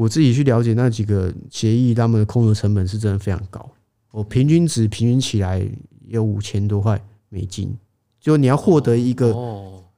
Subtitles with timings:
[0.00, 3.70] 我自己去了解那几个协议，他们的空投成本是真的非常高。
[4.12, 5.62] 我平均值平均起来
[6.06, 7.76] 有五千多块美金，
[8.18, 9.36] 就你要获得一个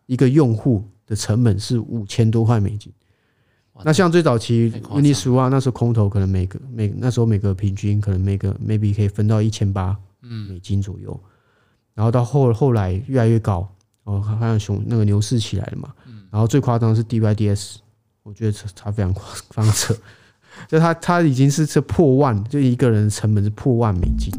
[0.07, 2.93] 一个用户的成本是五千多块美金。
[3.85, 9.96] 那像最早期 Uniswap 那时候空投可能每个每那时候每个平均可能每个 maybe 可以分到一千八
[10.48, 11.19] 美金左右，
[11.95, 13.73] 然后到后后来越来越高，
[14.03, 15.95] 哦，好像熊那个牛市起来了嘛，
[16.29, 17.77] 然后最夸张的是 DYDS，
[18.25, 19.12] 我觉得他非常
[19.50, 19.93] 非常扯，
[20.68, 24.32] 就他他已经是这破万，就一个人的成本是破万美金。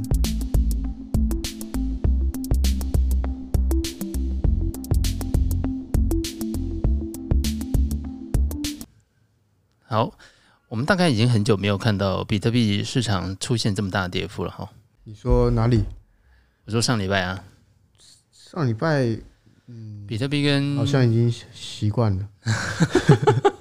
[9.86, 10.12] 好，
[10.70, 14.70] 我们大概已经很久没有看到比特币市场出现这么大的跌幅了哈。
[15.04, 15.84] 你说哪里？
[16.66, 17.44] 我说上礼拜啊，
[18.32, 19.20] 上礼拜，
[19.68, 22.30] 嗯，比特币跟好像已经习惯了，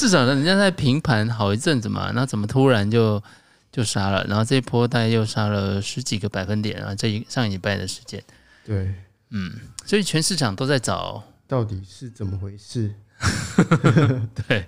[0.00, 3.22] 至少呢，人家在平盘好一阵子嘛，那怎么突然就
[3.70, 4.24] 就杀了？
[4.24, 8.22] 然后这一波大概又杀了十几个百分点啊，这一上一礼拜的时间，
[8.64, 8.94] 对，
[9.28, 9.52] 嗯，
[9.84, 12.94] 所以全市场都在找到底是怎么回事。
[14.48, 14.64] 对，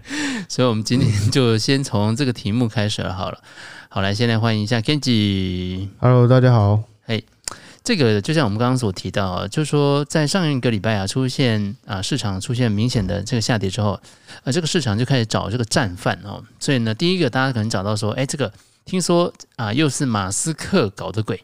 [0.50, 3.14] 所以，我们今天就先从这个题目开始了。
[3.14, 3.38] 好了，
[3.88, 5.88] 好，来，先来欢迎一下 Kenji。
[5.98, 6.82] Hello，大家好。
[7.06, 7.24] 嘿，
[7.84, 14.00] 这个就像我们刚刚所提到啊，就是说，在上一个礼拜啊，出现啊，市场出现明显的这个下跌之后，
[14.44, 16.42] 呃，这个市场就开始找这个战犯哦。
[16.60, 18.52] 所以呢，第一个大家可能找到说，哎，这个
[18.84, 21.42] 听说啊，又是马斯克搞的鬼。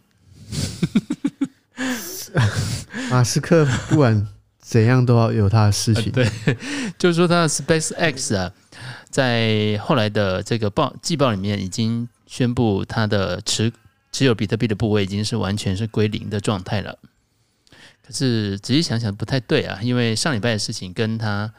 [3.11, 4.29] 马斯克不管。
[4.61, 6.13] 怎样都要有他的事情。
[6.13, 6.31] 对，
[6.99, 8.53] 就是说他的 SpaceX 啊，
[9.09, 13.73] 在后来的这个报季报里面已经宣布，他的持
[14.13, 16.99] 持有比特币的部位已经是完全是归零的状态了。
[18.07, 21.53] 可是仔细想想不太对啊，因为上礼拜的事情跟他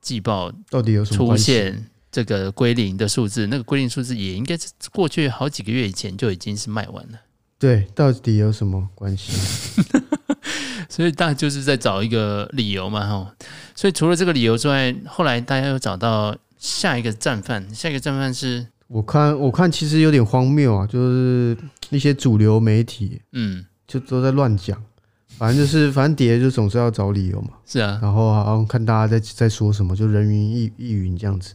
[0.00, 7.18] 季报到底有什么出现这个归零的数字，那个归零数字也应该是过去好几个月以前就已经是卖完了。
[7.58, 9.32] 对，到底有什么关系？
[10.88, 13.34] 所以大家就是在找一个理由嘛，哈。
[13.74, 17.72] 所以除了这个理由之外，后来大家又找到下一个战犯。
[17.74, 21.56] 下一个战犯是，我看我看其实有点荒谬啊，就是
[21.90, 24.82] 一些主流媒体，嗯，就都在乱讲。
[25.38, 27.50] 反正就是，反正跌就总是要找理由嘛。
[27.66, 27.98] 是啊。
[28.02, 31.54] 然后好像看大家在在说什么，就人云亦亦云这样子。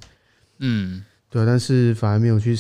[0.60, 1.46] 嗯，对。
[1.46, 2.56] 但是反而没有去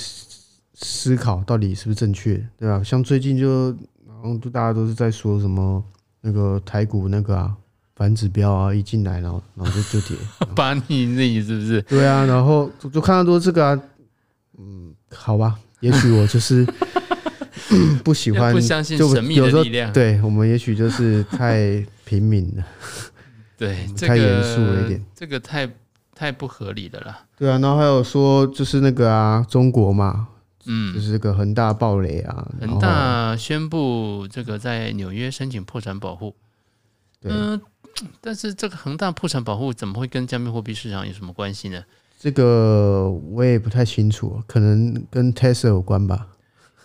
[0.73, 2.83] 思考到底是不是正确，对吧？
[2.83, 3.69] 像最近就，
[4.07, 5.83] 然后就大家都是在说什么。
[6.27, 7.55] 那个台股那个啊，
[7.95, 10.17] 反指标啊，一进来然后然后就就跌，
[10.55, 11.79] 把你那是不是？
[11.83, 13.79] 对啊，然后就就看到多这个啊，
[14.57, 16.65] 嗯，好吧，也许我就是
[18.03, 19.91] 不喜欢，不相信神秘的力量。
[19.93, 22.65] 对我们也许就是太平民了，
[23.57, 25.69] 对，太严肃了一点，这个太
[26.13, 27.17] 太不合理的了。
[27.37, 30.29] 对啊，然后还有说就是那个啊，中国嘛。
[30.67, 36.35] 嗯，就是这个恒大暴雷啊，恒大宣布这个在纽约申请破产保护。
[37.21, 37.61] 嗯、呃，
[38.19, 41.83] 但是这个恒大破产保护怎么会跟加密货币市场有什么关系呢？
[42.19, 46.25] 这个我也不太清楚，可能跟 Tesla 有关吧。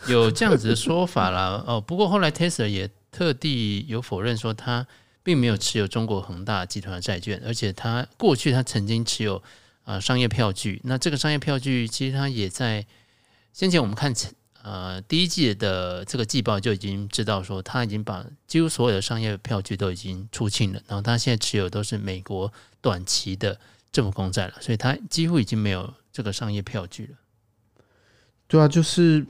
[0.08, 1.62] 有这样子的说法啦。
[1.68, 4.86] 哦，不过后来 Tesla 也特地有否认说他
[5.22, 9.36] 并没有持有中国恒大集团的债券，而且他过去他曾经持有
[9.84, 10.80] 啊、呃、商业票据。
[10.84, 12.86] 那这个商业票据其实他也在。
[13.52, 14.14] 先前我们看，
[14.62, 22.50] 呃，第一季的这个季报就已经知道说，他已经把几乎所有的商业票据都已经出清了，然后他现在持有都是美国
[22.80, 23.58] 短期的
[23.90, 27.18] 政府公债了，所以他几乎已经没有这个商业票据了。
[28.46, 29.26] 对啊，就是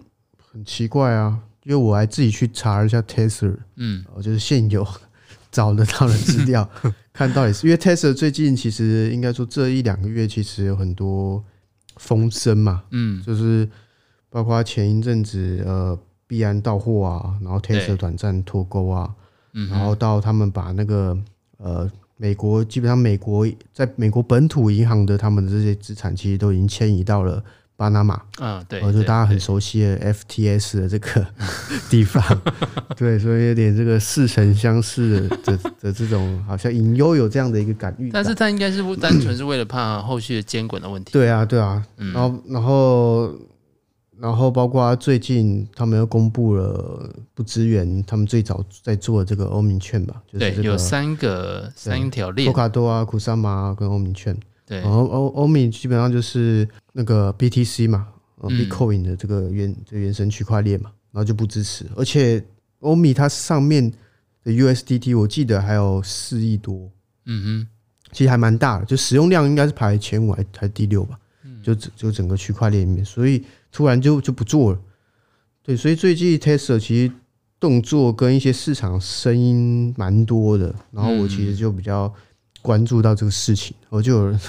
[0.52, 4.86] 很奇怪啊，因为我还自己去查了一下 Tesla，嗯，就是现有
[5.52, 6.68] 找得到的资料，
[7.12, 11.42] 看到也是，因为 Tesla 最近其实应该说这一两个月其实有很多
[11.96, 13.68] 风声嘛，嗯，就是。
[14.32, 19.12] 包括前一阵子，呃，币安到货啊，然后 Tesla 短暂脱钩啊，
[19.68, 21.18] 然后到他们把那个
[21.56, 23.44] 呃，美国基本上美国
[23.74, 27.42] 在美国本土银行的他们的这些资产，其实都已经迁移到了
[27.80, 28.20] 巴拿马。
[28.38, 31.26] 啊，对，就大家很熟悉的 FTS 的这个
[31.88, 32.22] 地方，
[32.94, 38.10] 对，所以有点这个似曾相识的的这种，好像隐忧有这样的一个感遇。
[38.12, 41.12] 但是他应该是不单纯是为了怕后续的监管的问题。
[41.14, 43.32] 对啊，对啊，然后然后。
[44.20, 54.36] 然后包括最近他们又公布了不支援他们最早在做的这个欧米券吧，就是、这个、对，有三个三条链，托卡多啊、库萨玛跟欧米券。
[54.70, 58.06] 对，然后欧欧米基本上就是那个 BTC 嘛
[58.40, 61.84] 嗯，Bitcoin 的这个原这个、原生区块链嘛，然后就不支持。
[61.96, 62.40] 而且
[62.78, 63.92] 欧米它上面
[64.44, 66.88] 的 USDT 我记得还有四亿多，
[67.26, 67.68] 嗯哼，
[68.12, 71.18] 其实还蛮大的，就使用量应该是排前五还还第六吧。
[71.62, 74.78] 就就整个区块链里面，所以突然就就不做了。
[75.62, 77.12] 对，所以最近 Tesla 其实
[77.58, 82.10] 动作跟一些市场声音蛮多的，然后我其实就比较
[82.62, 84.40] 关注到这个事情，我就有人，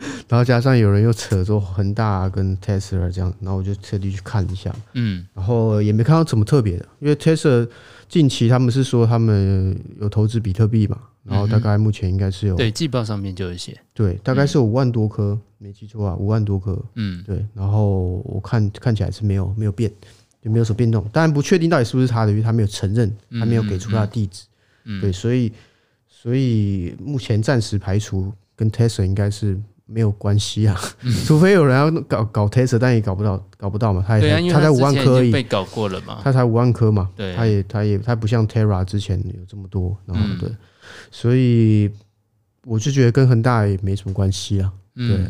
[0.28, 7.68] 然后加上有人又扯着恒大跟 Tesla 这样，然后我就特地去看一下，嗯，然后也没看到什么特别的，因为 Tesla
[8.08, 10.98] 近期他们是说他们有投资比特币嘛。
[11.22, 17.44] 然后大概目前应该是有对季报上面就有写，对，大概是有五万多颗，没记错啊，五万多颗，嗯，对。
[17.52, 19.92] 然后我看看起来是没有没有变，
[20.42, 21.06] 就没有什么变动。
[21.12, 24.44] 当然不确定到底是不是他的，因为他没有承认，他没有给出他的地址，
[24.84, 24.98] 嗯。
[24.98, 25.52] 对，所以
[26.08, 29.60] 所以目前暂时排除跟 Tesla 应该是
[29.92, 30.80] 没有关系啊，
[31.26, 34.04] 除非有人要搞搞 Tesla，但也搞不到，搞不到嘛。
[34.06, 40.48] 他也他才五万颗而已，被搞过了嘛，他才五万颗嘛，对，他也他也他不像 Terra 之前有这么多，然后对。
[41.10, 41.90] 所以
[42.64, 44.72] 我就觉得跟恒大也没什么关系啊。
[44.94, 45.26] 对，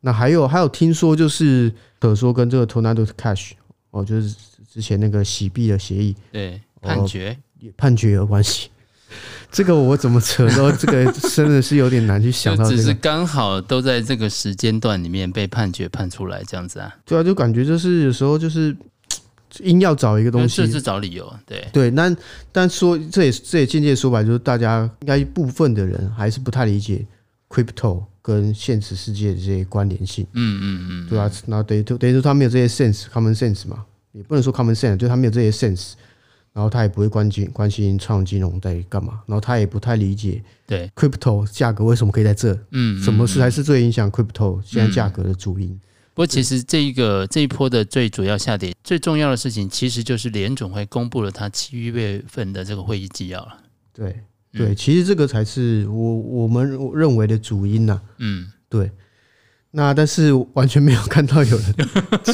[0.00, 3.52] 那还有还有听说就是可说跟这个 Tornado Cash
[3.90, 4.34] 哦，就是
[4.70, 7.38] 之前那个洗币的协议，对判决
[7.76, 8.70] 判决有关系。
[9.50, 16.94] 这个我怎么扯都这个真的是有点难去想到，只是刚好都在这个时间段里面被判决判出来这样子啊。
[17.04, 18.76] 对啊，就感觉就是有时候就是。
[19.60, 21.90] 硬要找一个东西，是找理由，对对。
[21.92, 22.14] 那
[22.52, 27.04] 但说这也这也间接说白，就是大家应该一部分的人还是不太理解
[27.48, 30.24] crypto 跟现实世界的这些关联性。
[30.34, 33.82] 嗯嗯嗯，对啊，那等于等于说他没有这些 sense，common sense 嘛，
[34.12, 35.92] 也不能说 common sense，就他没有这些 sense，
[36.58, 45.68] 然后他也不会关心关心创金融在干嘛，然后他也不太理解对 crypto 价格为什么可以在这，嗯，什么事才是最影响 crypto 现在价格的主因。
[46.14, 53.56] 不过，其实这一个这一波的最主要下跌，最重要的事情，其实就是联总会公布了它七月份的这个会议纪要了。
[53.94, 54.18] 对
[54.52, 58.00] 对，其实这个才是我我们认为的主因呐。
[58.16, 58.90] 嗯，对。
[59.70, 61.74] 那但是完全没有看到有人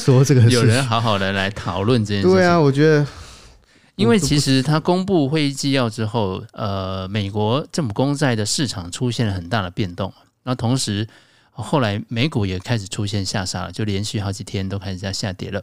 [0.01, 2.33] 说这个， 有人好好的来讨论这件事情。
[2.35, 3.07] 对啊，我觉得，
[3.97, 10.13] 因为其实它公布会议纪要之后，呃，美国政府公债的市场出现了很大的变动。
[10.43, 11.09] 那同时。
[11.57, 15.63] 后来美股也开始出现下杀了，就连续好几天都开始在下跌了。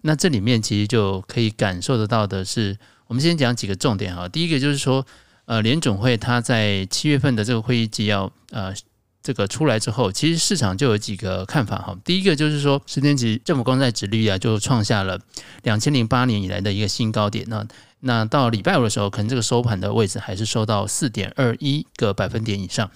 [0.00, 2.76] 那这里面其实就可以感受得到的是，
[3.06, 4.28] 我们先讲几个重点哈。
[4.28, 5.06] 第一个就是说，
[5.44, 8.74] 呃，联总会它在七月份的这个会议纪要，呃，
[9.22, 11.96] 这个出来之后，其实市场就有几个看法哈。
[12.04, 15.20] 第一个就是说，十年期政府公债殖利率啊，就创下了
[15.62, 17.44] 两千零八年以来的一个新高点。
[17.48, 17.66] 那
[18.00, 22.90] 那到礼拜五的时候，可能这个收盘的位置还是收到四点二一个百分点以上。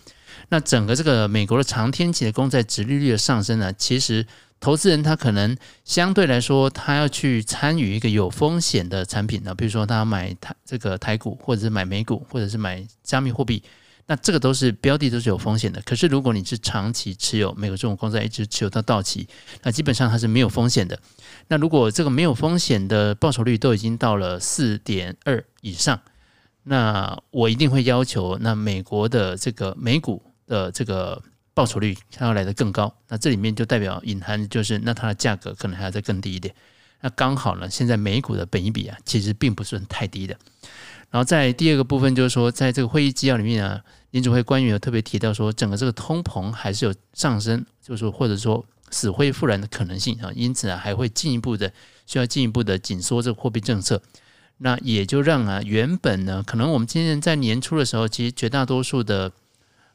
[0.49, 4.27] 那整个这个美国的长天期的公债殖利率的上升呢，其实
[4.61, 13.63] 投资人他可能相对来说，他要去参与一个有风险的产品呢，比如说他买台这个台股，或者是买美股，或者是买加密货币，
[14.07, 15.81] 那这个都是标的都是有风险的。
[15.83, 19.29] 可是如果你是长期持有美国这种公债，一直持有到到期，
[19.63, 20.99] 那基本上它是没有风险的。
[21.49, 26.01] 那如果这个没有风险的报酬率都已经到了四点二以上，
[26.65, 30.23] 那我一定会要求那美国的这个美股。
[30.47, 31.23] 的这个
[31.55, 36.55] 报酬率它要来得更高，那这里面就代表隐含就是，那它的价格可能还要再更低一点。
[37.01, 40.37] 那刚好呢，现在美股的本益比啊，其实并不是很太低的。
[41.11, 43.81] 然后在第二个部分就是说，在这个会议纪要里面啊，
[44.11, 51.73] 联准会官员有特别提到说，整个这个通膨还是有上升，就是或者说死灰复燃的可能性啊，因此啊，还会进一步的
[52.07, 54.03] 需要进一步的紧缩这个货币政策。
[54.59, 59.33] 那也就让啊，原本呢，可能我们今年在年初的时候，其实绝大多数的。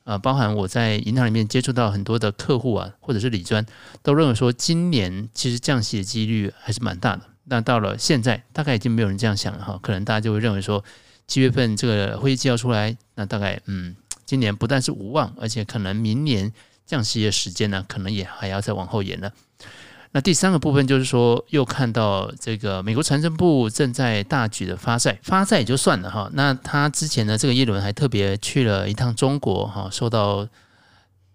[0.05, 3.63] 呃，包含我在银行里面接触到很多的客户啊，或者是理专，
[4.01, 7.22] 都认为说今年其实降息的几率还是蛮大的。
[7.50, 10.84] 那到了现在，大概已经没有人这样想了哈，可能大家就会认为说，
[11.27, 16.53] 七月份这个会议纪要出来，那大概嗯，今年不但是无望，而且可能明年
[16.86, 19.32] 降息的时间呢，可能也还要再往后延了。
[20.12, 26.27] 那第三个部分就是说，又看到这个美国财政部正在大举的发债，发债也就算了哈。
[26.34, 30.48] 那他之前呢这个耶伦还特别去了一趟中国哈，受到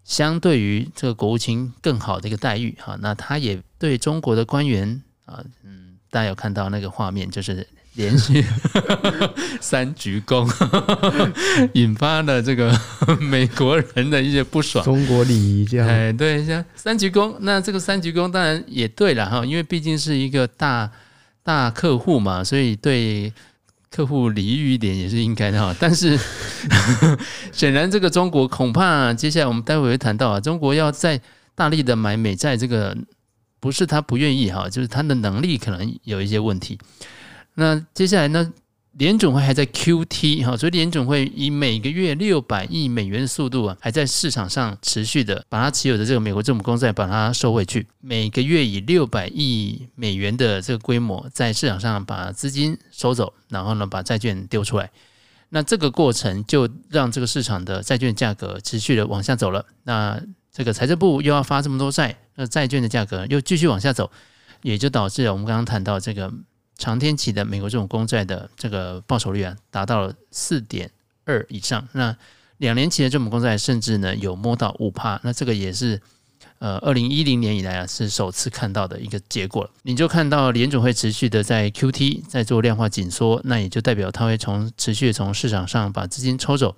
[0.02, 2.99] 相对于这个国务卿更好的一个待遇哈。
[3.00, 5.83] 那他也对中国的官员啊，嗯，
[6.14, 7.66] 大家有看到那个画面，就是。
[7.97, 8.44] 连续
[9.62, 10.44] 三鞠躬，
[11.75, 12.76] 引发了这个
[13.23, 14.85] 美国人的一些不爽。
[14.85, 20.90] 中国礼仪这样，哎，对，像三鞠躬，那这个三鞠躬当然也对了哈，因为毕竟是一个大
[21.44, 23.33] 大客户嘛，所以对
[23.92, 25.73] 客户礼遇一点也是应该的哈。
[25.78, 26.18] 但是
[27.54, 31.21] 显然，这个中国恐怕接下来我们待会会谈到啊，中国要在
[31.54, 32.97] 大力的买美债，这个
[33.64, 36.78] 不是他不愿意哈，就是他的能力可能有一些问题。
[37.54, 38.52] 那接下来呢？
[38.99, 54.90] 联总会还在 QT 哈，所以联总会以每个月六百亿美元的速度啊，还在市场上持续的把它持有的这个美国政府公债把它收回去，每个月以六百亿美元的这个规模在市场上把资金收走，然后呢把债券丢出来，
[55.49, 59.64] 那这个过程就让这个市场的债券价格持续的往下走了。
[59.83, 60.23] 那
[60.54, 64.11] 这个财政部又要发这么多债，那债券的价格又继续往下走，
[64.62, 66.32] 也就导致了我们刚刚谈到这个。
[66.76, 70.90] 长天期的美国这种公债的这个报酬率啊，达到了四点
[71.25, 71.87] 二以上。
[71.92, 72.14] 那
[72.56, 75.20] 两年期的这种公债甚至呢有摸到五趴。
[75.23, 76.02] 那这个也是
[76.58, 79.70] 呃二零一零年以来啊是首次看到的一个结果。
[79.82, 86.75] 你就看到联总会持续的在 QT 在做量化紧缩，那也就代表它会从持续从市场上把资金抽走。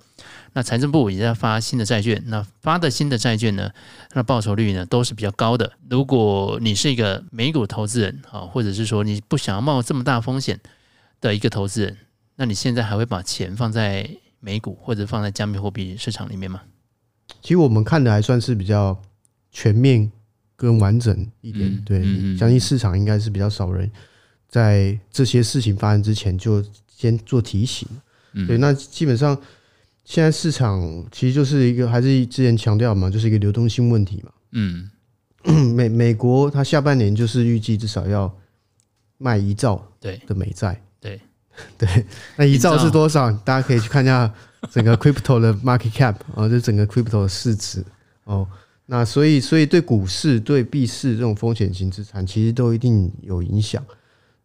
[0.57, 3.71] 那财政部也在发新的债券，那发的新的债券呢，
[4.15, 5.71] 那报酬率呢都是比较高的。
[5.87, 10.59] 如果你是一个美股投资人啊，或者是说你不想要冒这么大风险
[11.21, 11.95] 的一个投资人，
[12.37, 14.09] 那你现在还会把钱放在
[14.39, 16.61] 美股或者放在加密货币市场里面吗？
[17.43, 18.99] 其实我们看的还算是比较
[19.51, 20.11] 全面
[20.55, 23.91] 跟完整一点，嗯、对，相信市场应该是比较少人
[24.49, 27.87] 在这些事情发生之前就先做提醒。
[28.33, 29.39] 嗯、对，那基本上。
[30.07, 34.31] 现在市场其实就是一个，还是之前强调嘛，就是一个流动性问题嘛。
[34.53, 34.89] 嗯，
[35.75, 38.33] 美美国它下半年就是预计至少要
[39.17, 40.81] 卖一兆对的美债。
[41.01, 41.19] 对
[41.77, 42.05] 对，
[42.37, 43.29] 那一兆是多少？
[43.43, 44.33] 大家可以去看一下
[44.71, 47.83] 整个 crypto 的 market cap 啊，就整个 crypto 的市值
[48.23, 48.47] 哦。
[48.85, 53.83] 那所以所以对股市、对币市这种风险型资产，其实都一定有影响。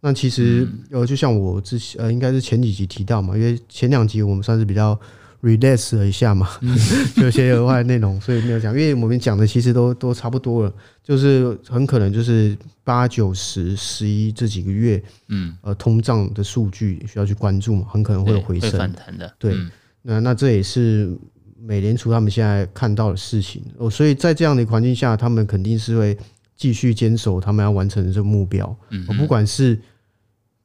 [0.00, 4.98] 那其实呃，就像我之前呃，应该是前几集提到嘛，因为前两集我们算是比较。
[5.42, 6.48] Relax 了一下嘛，
[7.16, 8.72] 就有些额外内容，所以没有讲。
[8.72, 10.72] 因为我们讲的其实都都差不多了，
[11.02, 19.34] 就是很可能就是八九十十一这几个月，嗯，呃，通胀的数据需要去关注嘛，很可能会有回升反弹的。
[19.36, 19.56] 对，
[20.02, 21.12] 那那这也是
[21.60, 23.90] 美联储他们现在看到的事情哦。
[23.90, 26.16] 所以在这样的环境下，他们肯定是会
[26.56, 28.76] 继续坚守他们要完成的这个目标。
[28.90, 29.76] 嗯，不管是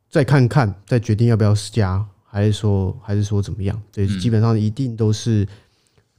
[0.08, 2.06] 再看看，再决定要不要加。
[2.38, 3.82] 还是说，还是说怎么样？
[3.92, 5.48] 对，基本上一定都是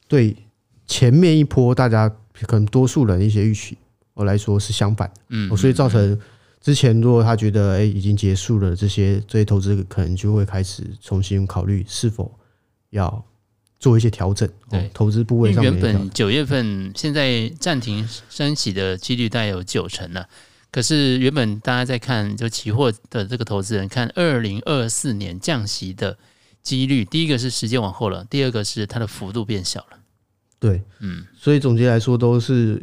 [0.09, 0.35] 对
[0.85, 2.09] 前面一波大家
[2.43, 3.79] 可能多数人一些预期，
[4.15, 5.21] 我来说是相反的。
[5.29, 6.21] 嗯，所以造成
[6.61, 12.37] 之前如果他觉得哎已经结束了，这些这些投资可能就会开始重新考虑是否
[12.91, 13.25] 要
[13.79, 14.49] 做一些调整。
[14.69, 20.29] 对，投资部位上面原本九月份现在暂停升息的几率大概有九成了。
[20.71, 26.19] 可是原本大家在看，就期货的这个投资人看二零二四年降息的
[26.63, 29.99] 几率，第一个是时间往后了，第二个是它的幅度变小了。
[30.59, 32.83] 对，嗯，所以总结来说都是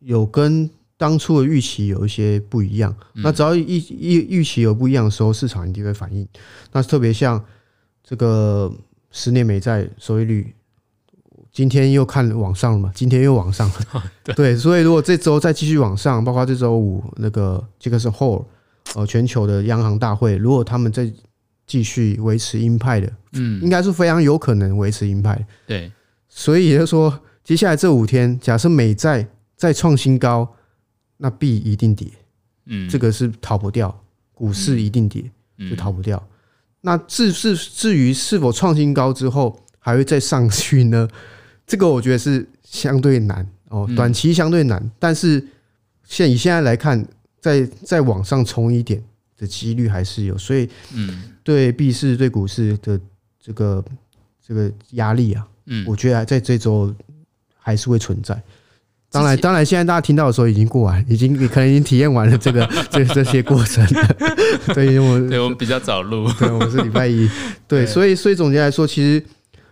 [0.00, 2.96] 有跟当初的预期有一些不一样。
[3.14, 6.26] 那只要预预预期有不一样的时候，市场一定会反应。
[6.72, 7.44] 那特别像
[8.02, 8.72] 这个
[9.10, 10.54] 十年美债收益率。
[11.58, 12.92] 今天又看往上了嘛？
[12.94, 14.04] 今天又往上了，
[14.36, 18.36] 对，所以如果这周再继续往上，包括这周五那个杰克森霍
[18.94, 21.12] 尔，呃，全球的央行大会，如果他们再
[21.66, 25.44] 继续维持鹰派的，嗯，应该是非常有可能维持鹰派。
[25.66, 25.90] 对，
[26.28, 27.12] 所以也就是说，
[27.42, 30.48] 接下来这五天，假设美债再创新高，
[31.16, 32.06] 那币一定跌，
[32.66, 33.92] 嗯，这个是逃不掉，
[34.32, 35.28] 股市一定跌，
[35.68, 36.24] 就逃不掉。
[36.82, 41.08] 那至至至于是否创新高之后还会再上去呢？
[41.68, 45.46] 这个我觉得是相对难哦，短期相对难，但是
[46.02, 47.06] 现以现在来看，
[47.38, 49.00] 再再往上冲一点
[49.36, 52.98] 的几率还是有，所以嗯，对币市对股市的
[53.38, 53.84] 这个
[54.44, 56.92] 这个压力啊，嗯，我觉得在这周
[57.58, 58.42] 还是会存在。
[59.10, 64.16] 当然，当然，现在大家听到的时候已经过完，已经你可能已经体验完了这个 这这些过程了。
[64.74, 67.28] 对，我对我们比较早录，对，我们是礼拜一，
[67.66, 69.22] 对， 所以所以总结来说，其实。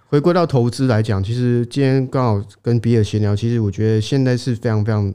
[0.09, 5.13] 回归到投资来讲，其实今天刚好跟比尔闲聊，其实我觉得现在是非常非常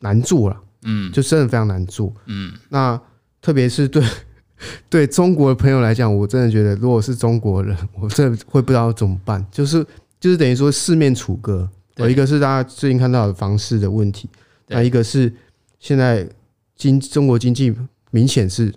[0.00, 2.52] 难做了，嗯，就真的非常难做，嗯。
[2.68, 3.00] 那
[3.40, 4.02] 特别是对
[4.90, 9.44] 对中国的朋友来讲，我真的觉得，如果是中国人，我真的会不知道怎么办。
[9.50, 9.86] 就是
[10.18, 14.28] 就是等于说四面楚歌，有一个是大家最近看到的房市的问题，
[14.66, 15.32] 那一个是
[15.78, 16.28] 现在
[16.74, 17.72] 经中国经济
[18.10, 18.74] 明显是。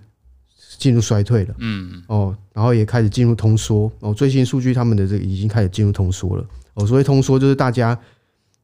[0.82, 7.96] 进入衰退了，嗯，哦，然后也开始进入通缩，哦，最新数据他们的这个已经开始进入通缩了，哦，所以通缩就是大家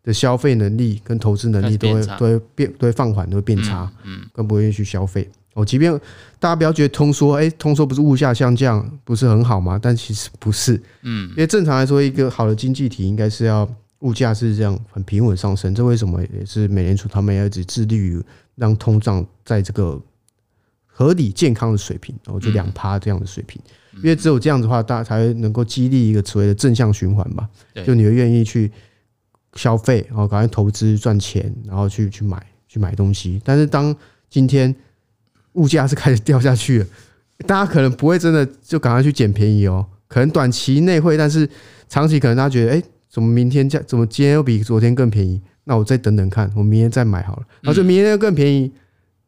[0.03, 5.93] 的消费能力跟投资能力都会都会变都会放缓，都会变差，嗯，更不愿意去消费，哦，即便
[6.39, 9.79] 大家不要觉得通缩，哎，通缩不是物价下降不是很好吗？
[9.79, 13.69] 但其实不是，嗯，因为正常来说，一个好的经济体应该是要
[13.99, 18.19] 物价是这样很平稳上升，这为什么也是美联储他们要一直致力于
[18.55, 20.01] 让通胀在这个。
[20.97, 23.61] 合理健康的水平，我觉得两趴这样的水平，
[23.97, 27.47] 因为只有这样子的话，大家才能够激励一个所谓的正向循环吧。
[27.85, 28.71] 就你会愿意去
[29.53, 33.39] 消费，然后赶快投资赚钱，然后去去买去买东西。
[33.45, 33.95] 但是当
[34.27, 34.75] 今天
[35.53, 36.87] 物价是开始掉下去了，
[37.45, 41.47] 大家可能不会真的就赶快去捡便宜哦，可能短期内会，但是
[41.87, 45.39] 长期可能大家觉得，哎，怎么明天价，怎么今天又比昨天更便宜？
[45.65, 47.43] 那我再等等看，我明天再买好了。
[47.61, 48.71] 然后就明天又更便宜，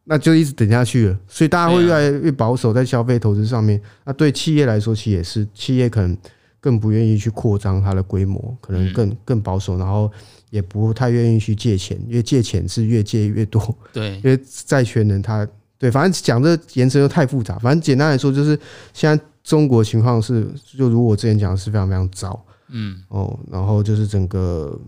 [0.04, 1.18] 那就一直等下去了。
[1.28, 3.80] 所以大家会越来越保守在消费投资上面。
[4.04, 6.16] 那对企业来说，其实也是，企业可能
[6.60, 10.10] 更不愿意去扩张它的规模，可能更更保守，然后
[10.50, 13.76] 也不太愿意去借钱，因为借钱是越借越多。
[13.92, 15.46] 对， 因为债权人他。
[15.78, 17.58] 对，反正讲这延伸又太复杂。
[17.58, 18.50] 反正简单来说，就是
[18.92, 22.38] 现在中国情况是，就如我之前讲的是非常非常糟。
[22.68, 24.78] 嗯哦，然后就是整个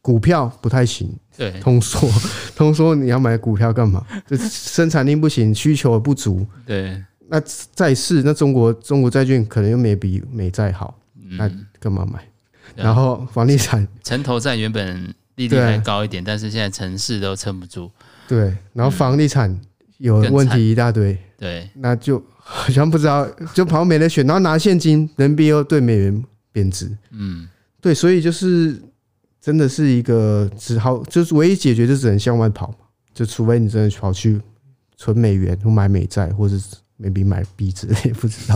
[0.00, 1.10] 股票不太行。
[1.36, 2.08] 对，通缩，
[2.56, 4.04] 通缩，你要买股票干嘛？
[4.26, 6.46] 这生产力不行，需求不足。
[6.66, 7.40] 对，那
[7.74, 10.98] 债市，那中国中国债券可能又没比美债好，
[11.36, 12.26] 那干嘛买？
[12.74, 17.90] 然后房地产，城投债原本利率还高一点，但是现在城市都撑不住。
[18.26, 19.58] 对，然后房地产。
[19.98, 27.48] 有问题一大堆，对，那就好像不知道， 就跑没得选，然后拿现金，人民币又对美元贬值，嗯，
[27.80, 28.80] 对，所以就是
[29.48, 32.70] 真的是一个只好，就是唯一解决就只能向外跑，
[33.14, 34.38] 就除非你真的跑去
[34.98, 36.54] 存美元或买美债，或者
[37.00, 38.54] maybe 买币之类， 不知道，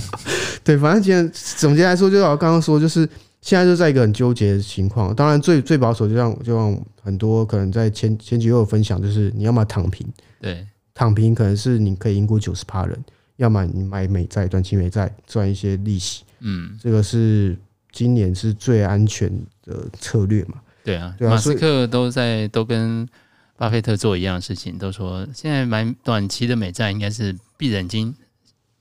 [0.62, 3.08] 对，反正今天总结来说，就像我刚刚说，就是
[3.40, 5.14] 现在就在一个很纠结的情况。
[5.14, 10.06] 当然，最最保守，就像就像很多可能在前前几月有分享，就是你要么躺平，
[10.42, 10.66] 对。
[10.92, 13.02] 躺平可能是你可以赢过九十趴人，
[13.36, 17.56] 要么你买美债、短期美债赚一些利息，嗯，这个是
[17.90, 19.32] 今年是最安全
[19.64, 20.56] 的策略嘛？
[20.84, 23.08] 对啊，马斯克都在都跟
[23.56, 28.14] 巴菲特做一样的事情，都说现在买短期的美债应该是闭着眼睛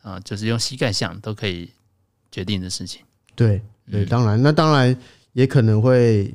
[0.01, 1.70] 啊，就是用膝盖想都可以
[2.31, 3.01] 决定的事情。
[3.36, 4.96] 对对，当然，那当然
[5.34, 6.34] 也可能会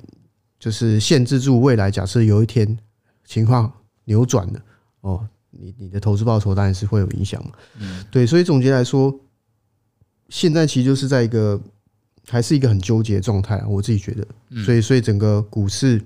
[0.59, 2.79] 就是限制住未来，假设有一天
[3.25, 3.73] 情况
[4.05, 4.61] 扭转了
[5.01, 5.29] 哦。
[5.59, 7.43] 你你的投资报酬当然是会有影响，
[7.79, 9.19] 嗯，对，所以总结来说，
[10.29, 11.59] 现在其实就是在一个
[12.29, 14.27] 还是一个很纠结的状态啊，我自己觉得，
[14.65, 16.03] 所以所以整个股市、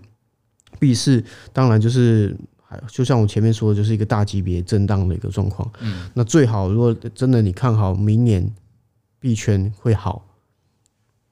[0.78, 8.48] 币市当然就是还就像我前面说的，就是一个大级别震荡的一个状况，嗯，那最好如果真的你看好明年
[9.18, 10.26] 币圈会好，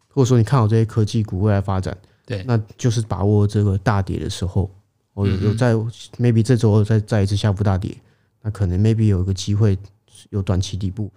[0.08, 1.96] 或者说你看好这些科技股未来发展，
[2.26, 4.70] 对，那就是把握这个大跌的时候，
[5.14, 5.74] 我有有在
[6.18, 7.96] maybe 这周再再一次下幅大跌。
[8.40, 9.76] 那可能 maybe 有一个机会
[10.30, 11.10] 有短期底部，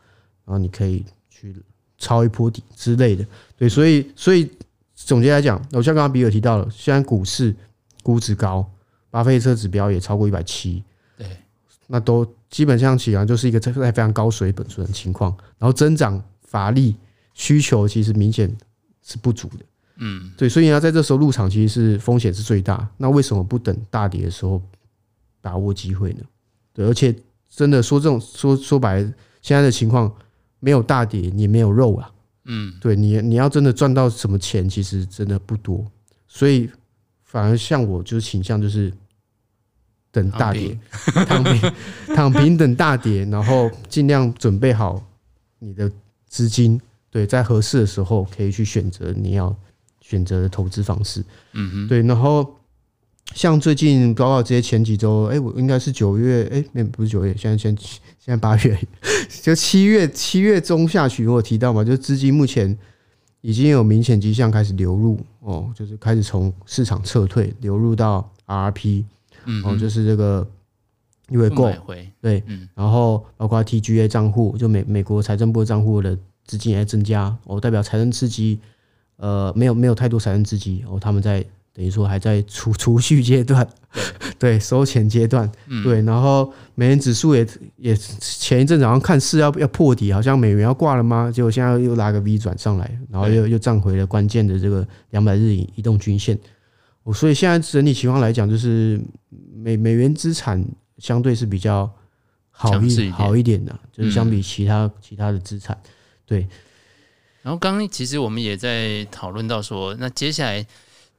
[0.44, 1.56] 然后你可以去
[2.02, 3.24] 抄一波底之类的。
[3.56, 4.50] 对，所以所以
[4.96, 7.56] 总结来讲，我像刚刚比尔提到了，现在股市
[8.02, 8.68] 估值高，
[9.12, 10.84] 巴菲特指标也超过一百七，
[11.16, 11.28] 对，
[11.86, 16.96] 那都基本上起来就是一个在非常高水本存的情况，然后增长乏力，
[17.36, 18.54] 需求其实明显
[19.04, 19.66] 是不足的。
[19.98, 22.88] 嗯，对，所以你要在这时候入场，其实是风险是最大。
[22.98, 24.60] 那为什么不等大跌的时候
[25.42, 26.24] 把握机会呢？
[26.74, 27.16] 对，而且
[27.48, 30.12] 真的说这种说说白了，现在的情况
[30.62, 32.10] 没有大跌，你没有肉啊。
[32.46, 35.86] 嗯，对你你要真的赚到什么钱，其实真的不多。
[36.30, 36.70] 所以
[37.24, 38.94] 反而像我就是倾向就是
[40.12, 40.80] 等大跌，
[41.28, 41.74] 躺平，
[42.16, 45.04] 躺平 等大跌，然后尽量准备好
[45.60, 45.92] 你的
[46.28, 49.54] 资金，对，在合适的时候可以去选择你要
[50.00, 51.22] 选择的投资方式。
[51.52, 52.56] 嗯哼，对，然后。
[53.34, 58.78] 像最近包括这些前几周，哎，我应该是九月，哎，那不是九月，现在现现在八月，
[59.42, 62.78] 就七月七月中下旬，我有提到嘛，就资金目前
[63.40, 69.06] 已经有明显迹象开始流入哦，就是开始从市场撤退，流入到 RRP，
[69.46, 70.46] 嗯，哦，就是这个
[71.30, 71.72] 因为购
[72.22, 72.44] 对，
[72.76, 78.60] 然后包括 TGA 账户，就美美国财政部账户的资金也在增加，哦，代表财政刺激，
[79.16, 81.46] 呃，没有没有太多财政刺激，哦，他们在。
[81.74, 83.66] 等于说还在储储蓄阶段，
[84.38, 85.50] 对，收钱阶段，
[85.84, 91.32] 对，然后美元指数也也前一阵子好像看似要要破底，好像美元要挂了吗？
[91.34, 96.38] 结果现在又拉个 V 转上来，然后又又站回了关键的这个两百日移移动均线。
[97.04, 99.00] 我，所以现在整体情况来讲，就是
[99.56, 100.62] 美美元资产
[100.98, 101.90] 相对是比较
[102.50, 105.78] 好一好一点的，就是相比其他其他的资产，
[106.26, 106.46] 对。
[107.42, 110.66] 然后刚刚其实我们也在讨论到说，那接下来。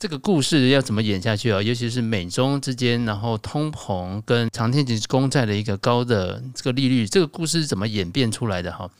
[0.02, 1.62] 这个故事要怎么演下去啊？
[1.62, 8.90] 尤其是美中之间，然后通膨跟长天期公债的一个高的这个利率，这个故事是怎么演变出来的哈？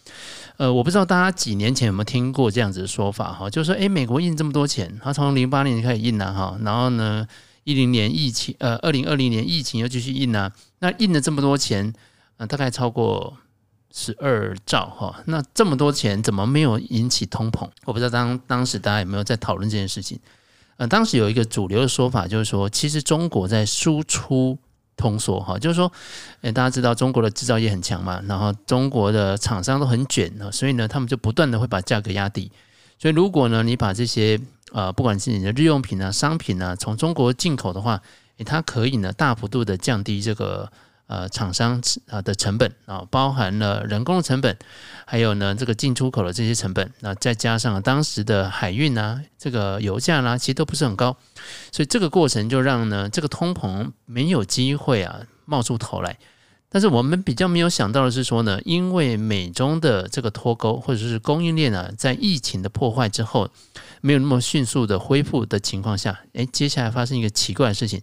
[0.59, 7.27] 呃，我不知道大家几年前有没有听过这样子的说法哈，就是说，诶，美国印这么多钱，他从零八年开始印了哈，然后呢，
[7.65, 11.93] 一零年疫情，呃，二零二零年疫情又继续印了，那印了这么多钱，
[12.37, 13.37] 呃，大概超过
[13.93, 15.21] 十二兆哈。
[15.27, 17.69] 那这么多钱怎么没有引起通膨？
[17.87, 20.17] 我不知道当当时大家有没有在讨论这件事情。
[20.83, 24.59] 呃，当时有一个主流的说法，就是说，其实中国在输出
[24.97, 25.93] 通缩哈，就是说，
[26.41, 32.51] 诶，大家知道中国的制造业很强嘛，然后中国的厂商都很卷啊，所以呢，他们就不断的会把价格压低。
[32.99, 34.41] 所以如果呢，你把这些
[34.73, 38.03] 呃，不管是你的日用品啊、商品啊，从中国进口的话，
[38.39, 40.69] 诶，它可以呢大幅度的降低这个。
[41.09, 44.57] 呃，厂商啊的成本啊，包含了人工的成本，
[45.05, 51.15] 还有呢这个进出口的这些成本，那再加上当时的海运啊，这个油价啦，其实都不是很高，
[51.71, 56.19] 所以这个过程就让呢这个通膨没有机会啊冒出头来。
[56.71, 63.51] 但是我们比较没有想到的是说呢，因为美中的这个脱钩或者是供应链啊，在疫情的破坏之后，
[64.03, 68.03] 没有那么迅速的恢复的情况下，诶，接下来发生一个奇怪的事情，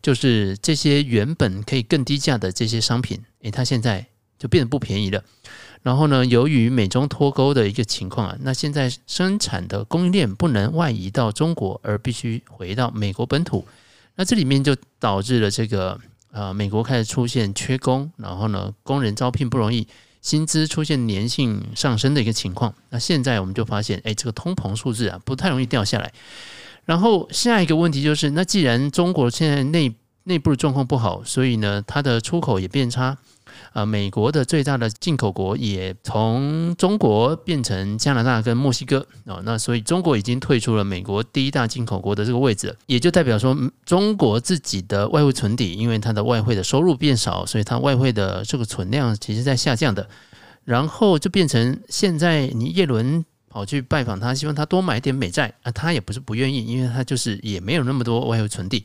[0.00, 4.06] 就是这些原本可以更低价的这些商品，诶，它现在
[4.38, 5.22] 就变得不便宜了。
[5.82, 13.66] 然后呢，由于美中脱钩的一个情况啊，那现在生产的供应链不能外移到中国，而必须回到美国本土，
[14.16, 16.00] 那这里面就导致了这个。
[16.32, 19.84] 呃，美国开始出现缺工，然后呢，工人招聘不容易，
[20.22, 22.74] 薪资出现粘性上升的一个情况。
[22.90, 26.12] 那现在我们就发现，哎，这个通膨数字啊，不太容易掉下来。
[26.84, 33.16] 然后下一个问题就是，那既然中国现在内内部的状况不好，所以呢，它的出口也变差。
[33.72, 50.08] 呃，美国的最大的进口国也从中国变成加拿大跟墨西哥哦，那所以中国已经退出了美国第一大进口国的这个位置，也就代表说中国自己的外汇存底，因为它的外汇的收入变少，所以它外汇的这个存量其实在下降的，
[50.64, 58.84] 然后就变成现在你叶伦跑去拜访他，希望他多买点美债啊，他也不是不愿意，因为他就是也没有那么多外汇存底。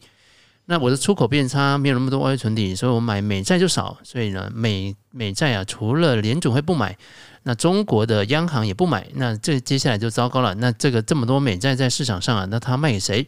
[0.67, 3.95] 那我的出口变差，没有那么多外汇存底，所以我买美债就少。
[4.03, 6.97] 所以呢，美美债啊，除了联准会不买，
[7.43, 9.07] 那中国的央行也不买。
[9.13, 10.55] 那这接下来就糟糕了。
[10.55, 13.27] 那这个这么多美债在市场上啊，那它卖给谁？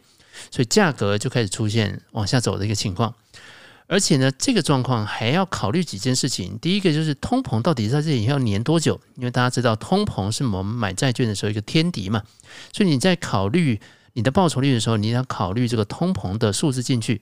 [0.50, 3.14] 所以价格就开始出现往下走的一个情况。
[3.86, 6.58] 而且呢，这个状况还要考虑几件事情。
[6.60, 9.00] 第一个就是通膨到底在这里要黏多久？
[9.16, 12.24] 因为大家知道，通膨是我们买债券的时候一个天敌嘛。
[12.74, 13.80] 所以你在考虑。
[14.18, 17.22] 你的报酬率的时候，你要考虑这个通膨的数字进去。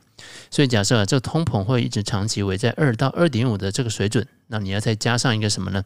[0.49, 5.84] 所以假设啊这个通膨会一直长期维在二到二点五的这个水准，那你要再加上一个什么呢？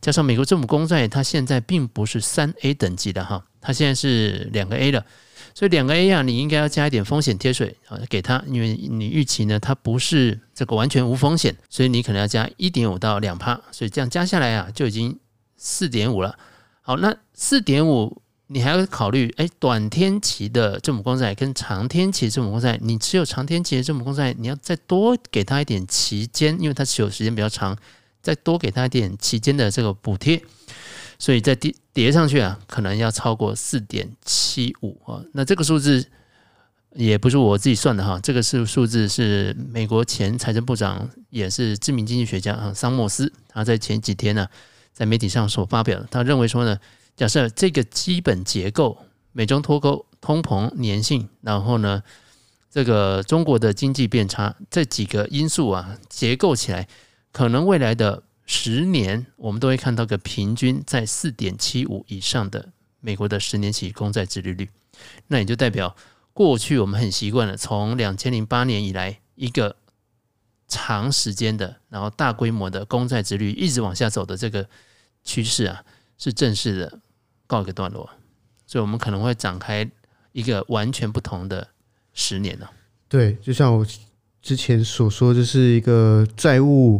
[0.00, 5.04] 加上美国政府公债，它现在并不是三 A 等级的哈，它现在是两个 A 了。
[5.52, 13.60] 所以两个 A 啊，你应该要加一点风险贴水啊给它，因为你预期呢，它不是这个完全无风险，所以你可能要加一点五到两趴。
[13.72, 15.18] 所以这样加下来啊，就已经
[15.56, 16.38] 四点五了。
[16.82, 18.22] 好，那四点五。
[18.52, 27.74] 你还要考虑，哎，短天期的政府公债跟长天期的政府公债，你持有长天期的政府公债，你要再多给他一点期间，因为它持有时间比较长，
[28.20, 30.42] 再多给他一点期间的这个补贴，
[31.18, 35.24] 所以再叠叠上去啊，可能要超过四点七五啊。
[35.32, 36.06] 那这个数字
[36.94, 44.46] 也不是我自己算的哈，这个是数字是美国前财政部长，也是知名经济学家啊，桑莫斯，他在前几天呢，
[44.92, 46.78] 在媒体上所发表的，他认为说呢。
[47.14, 48.98] 假设这个基本结构，
[49.32, 52.02] 美中脱钩、通膨粘性，然后呢，
[52.70, 56.88] 这个中国的经济变差，这几个因素啊，结构起来，
[57.30, 62.70] 可能未来的十年，我们都会看到个平均在四点七五以上的
[63.00, 64.70] 美国的十年期公债殖利率。
[65.28, 65.94] 那也就代表，
[66.32, 69.76] 过去我们很习惯了，从两千零八年以来，一个
[70.66, 74.66] 长时间的，然后大规模的公债殖率一直往下走的这个
[75.22, 75.84] 趋势啊。
[76.18, 77.00] 是正式的
[77.52, 78.08] 告一个段落，
[78.66, 79.86] 所以我们可能会展开
[80.32, 81.68] 一个完全不同的
[82.14, 82.66] 十年呢。
[83.10, 83.86] 对，就像我
[84.40, 86.98] 之前所说，就是一个债务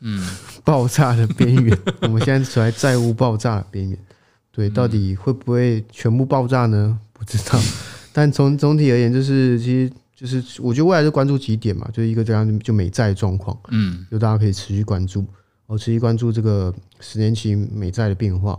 [0.00, 0.26] 嗯
[0.64, 1.78] 爆炸的边缘。
[2.00, 3.98] 我们现在处在债务爆炸的边缘。
[4.50, 6.98] 对，到底会不会全部爆炸呢？
[7.12, 7.60] 不知道。
[8.14, 15.22] 但从总体而言，就是其实就是我觉得未来就关注几点嘛，就是一个这样就美债状况，嗯，就大家可以持续关注。
[15.66, 18.58] 我持续关注这个十年期美债的变化。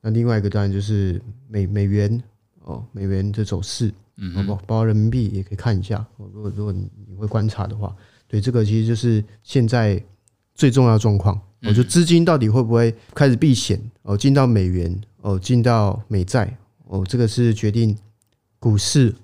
[0.00, 2.22] 那另外一个当然就是美美元
[2.64, 6.06] 哦，美元的走势，嗯，包包括人民币也可以看一下。
[6.16, 7.94] 如果如果你会观察的话，
[8.26, 10.02] 对这个其实就是现在
[10.54, 11.40] 最重要的状况。
[11.62, 16.56] 我就资金到底会不会开始避险哦，进到美元哦，进到美债
[16.86, 17.96] 哦，这个是决定
[18.58, 19.14] 股市、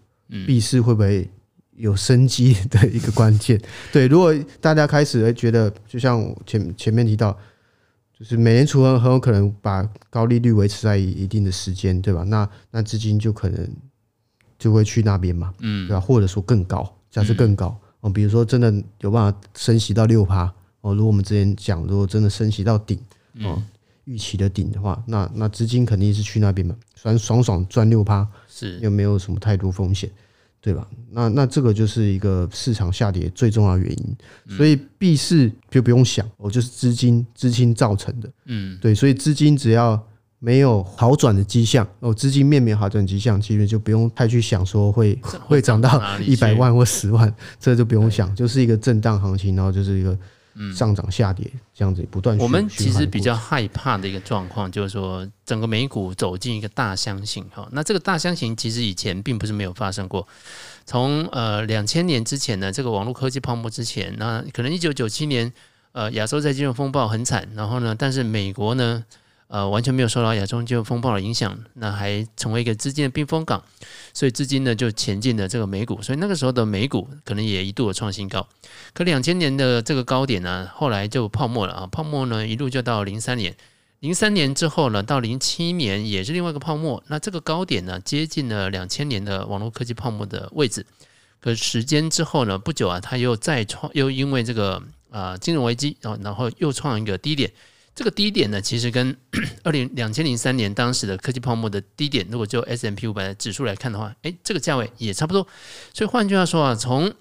[0.46, 1.28] 币市会不会。
[1.76, 3.60] 有生机的一个关键，
[3.92, 4.06] 对。
[4.06, 7.36] 如果大家开始觉得，就像前前面提到，
[8.24, 12.22] 就是美联储很很有可能把高利率维持在一定的时间，对吧？
[12.22, 13.68] 那那资金就可能
[14.58, 16.00] 就会去那边嘛，嗯，对吧？
[16.00, 22.98] 或者说更高，假设更高，哦，比如说真的有办法升息到六趴，哦，如果我们之前讲，如果真的升息到顶
[23.42, 23.62] 哦，
[24.04, 30.10] 预期的顶的话，那那资金肯定是去那边嘛，虽然爽爽赚六趴，是又没有什么太多风险，
[30.64, 30.88] 对吧？
[31.10, 34.16] 那那这个就是一个市场下跌最重要的原因，
[34.56, 40.02] 所以币市就不用想，哦，就是资金资金造成的，嗯，对，所以资金只要。
[40.40, 50.18] 没有好转的迹象哦，资金面没有好转迹象，其实就不用太去想说会会涨到一百万或十万，这就不用想，就是一个震荡行情，然后就是一个
[50.74, 52.36] 上涨下跌这样子不断。
[52.38, 60.26] 我们其实比较害怕的一个状况就是说，整个美股走进一个大箱型哈，那这个大箱型其实以前并不是没有发生过，
[60.84, 65.52] 从呃两千年之前呢，这个网络科技泡沫之前，那可能一九九七年
[65.92, 69.04] 呃亚洲在金融风暴很惨，然后呢，但是美国呢。
[69.48, 73.62] 呃，完全没有受到亚洲金融风暴的影响，那还成为一个资金的避风港，
[74.12, 78.48] 所以资金呢就前进了这个美股，所以那个时候的美股可能也一度的创新高。
[78.92, 83.54] 可两千年的这个高点呢，后来就泡沫了啊，泡沫呢一路就到零三年，
[84.00, 87.02] 零三年之后呢，到零七年也是另外一个泡沫。
[87.08, 90.84] 那这个高点呢，接近了两千年的网络科技泡沫的位置。
[91.40, 97.52] 可时间之后呢，不久啊，它又再创，又因为这个啊、金融危机，然后然后又创一个低点。
[97.94, 99.16] 这个低点呢，其实跟
[99.62, 105.46] 二零两千零三年当时的科技泡沫的低点，如果就 S M P 五百指数来看的话，诶，这个价位也差不多。
[105.92, 107.12] 所以换句话说啊，从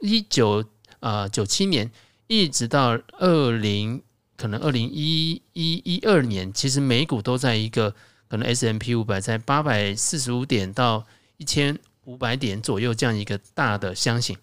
[0.00, 0.64] 一九
[1.00, 1.90] 啊九七年
[2.28, 4.02] 一直到二零
[4.36, 7.94] 可能二零一一一二年，其实美股都在一个
[8.28, 14.34] 可能 S M P 五百在八百四十五点到一千五百点左右这样一个大的箱型。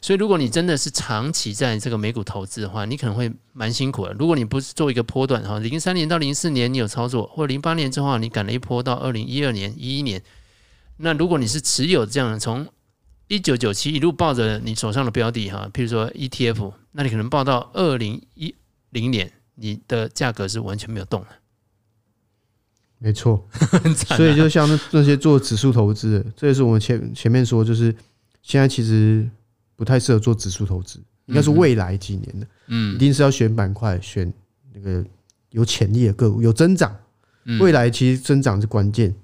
[0.00, 4.12] 所以，如果你真的是长期在这个美股投资的话，你可能会蛮辛苦的。
[4.12, 10.22] 如果你不是做一个波段哈，零三年到零四年你有操作，或者零八年之后你赶了一波到二零一二年、一一年，
[10.98, 12.66] 那如果你是持有这样从
[13.26, 18.54] 一九九七一路抱着你手上的标的哈，譬如说 ETF，那你可能抱到二零一
[18.90, 21.28] 零年，你的价格是完全没有动的。
[22.98, 23.48] 没错，
[24.16, 27.92] 所以就像那那些做指数投资的，这也是我们前前面说，就是
[28.42, 29.28] 现在其实。
[29.78, 34.30] 不太适合做指数投资，应该是未来几年的，嗯，一定是要选板块，选
[34.74, 35.04] 那个
[35.50, 36.92] 有潜力的个股，有增长，
[37.60, 39.14] 未来其实增长是关键，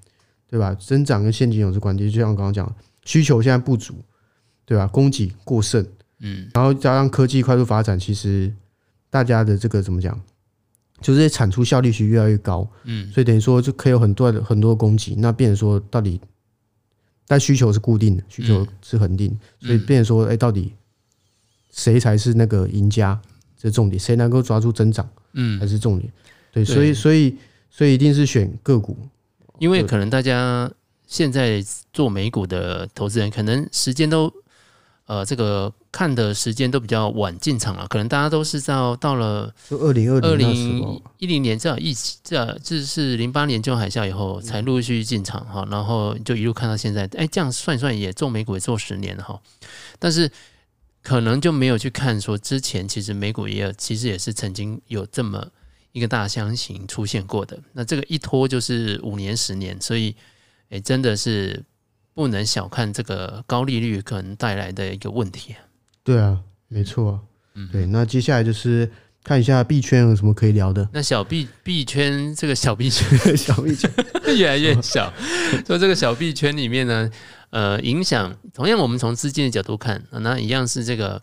[0.47, 0.73] 对吧？
[0.77, 2.73] 增长跟现金流是关键，就像我刚刚讲，
[3.05, 3.97] 需求现在不足，
[4.64, 4.87] 对吧？
[4.87, 5.85] 供给过剩，
[6.21, 8.55] 嗯，然后加上科技快速发展，其实
[9.11, 10.17] 大家的这个怎么讲，
[11.01, 16.21] 就是产出效率其实越来越高，嗯，所以等于说就可以有很多的很多供给，那变成说到底。
[17.27, 20.73] 但需求是固定的，需求是恒定，所以变成说，哎，到底
[21.71, 23.21] 谁才是那个赢家？
[23.57, 25.09] 这是重点，谁能够抓住增长？
[25.33, 26.13] 嗯，才是重点。
[26.53, 27.37] 对，所以，所以，
[27.71, 28.97] 所以一定是选个股，
[29.59, 30.71] 因为可能大家
[31.07, 34.33] 现在做美股的投资人，可能时间都。
[35.07, 49.38] 呃，这个看的时间都比较晚进场了，可能大家都是到到了就二零二零一零年，这样一起，这这是零八年金融海啸以后才陆续进场哈，然后就一路看到现在，哎，这样算一算也做美股也做十年了哈，
[49.99, 50.31] 但是
[51.03, 55.47] 可能就没有去看说之前其实美股也有，其实也是曾经有这么
[55.93, 60.17] 一个大箱型出现过的，那这个一拖就是五年十年，所以
[60.71, 61.62] 哎，真的是。
[62.14, 65.55] 不能小看这个高利率可能带来的一个问题。
[66.03, 67.20] 对啊，没错啊。
[67.55, 67.87] 嗯，对。
[67.87, 68.90] 那接下来就是
[69.22, 70.88] 看一下币圈有什么可以聊的。
[70.92, 73.90] 那小币币圈，这个小币圈， 小币圈
[74.37, 75.12] 越来越小。
[75.66, 77.11] 说这个小币圈里面呢，
[77.50, 81.22] 呃，影响同样，我们从资金的角度看，那一样是这个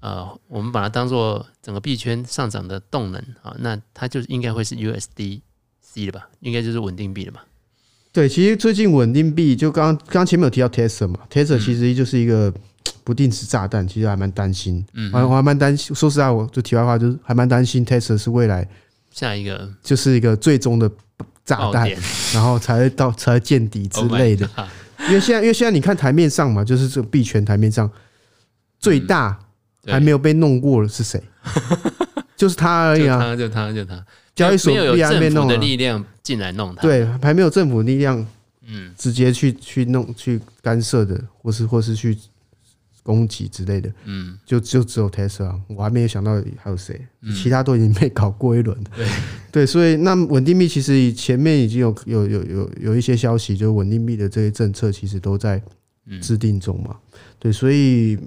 [0.00, 6.28] 呃，我们把它当做整个币圈上涨的动能啊，那它就应该会是 USDC 的吧？
[6.40, 7.44] 应该就是稳定币了吧？
[8.14, 12.54] 对，其实最近稳定币就刚刚刚前面有提到 Tesla 嘛，Tesla 其实就是一个
[13.02, 15.92] 不定时炸弹，其实还蛮担心，嗯，我还蛮担心。
[15.96, 18.66] 说实在，我就题外话，就是还蛮担心 Tesla 是未来
[19.10, 20.88] 下一个就是一个最终的
[21.44, 21.90] 炸弹，
[22.32, 24.48] 然后才会到 才会见底之类的。
[25.08, 27.90] 因为现在因为现在你看台面上嘛，就是这个币圈台面上
[28.78, 29.36] 最大
[29.86, 31.20] 还没有被弄过的是谁？
[32.38, 34.04] 就是他而已啊，就他就他。
[34.34, 38.26] 交易所没有政府的力量进来弄它，对，还没有政府力量，
[38.66, 42.18] 嗯，直接去去弄去干涉的，或是或是去
[43.02, 47.00] 攻击之类的，嗯，就就只有 Tesla，我还没有想到还有谁，
[47.40, 49.06] 其他都已经被搞过一轮，对。
[49.52, 55.62] 对，所以那稳定币其实前面已经有有有有有一些消息，就稳定币的这些政策其实都在
[56.20, 56.96] 制定中嘛，
[57.38, 58.18] 对，所以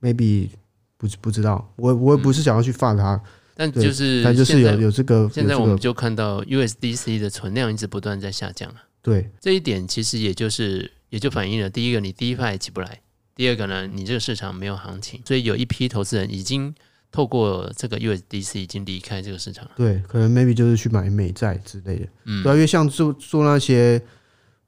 [0.00, 0.48] maybe
[0.96, 3.20] 不不知道，我我也不是想要去放它。
[3.54, 8.82] 但就是，但就是有有这个，现在我们就看到 USDC 的存量一直不断在下降啊。
[9.02, 13.00] 对，这一点其实也就是也就反映了，第一个你 DeFi 起不来，
[13.34, 16.74] 第二个呢，你这个市场没有行情，所以有一批投资人已经
[17.10, 19.72] 透过这个 USDC 已经离开这个市场了。
[19.76, 22.06] 对，可能 maybe 就是去买美债之类的。
[22.26, 24.00] 嗯，对啊，因为像做做那些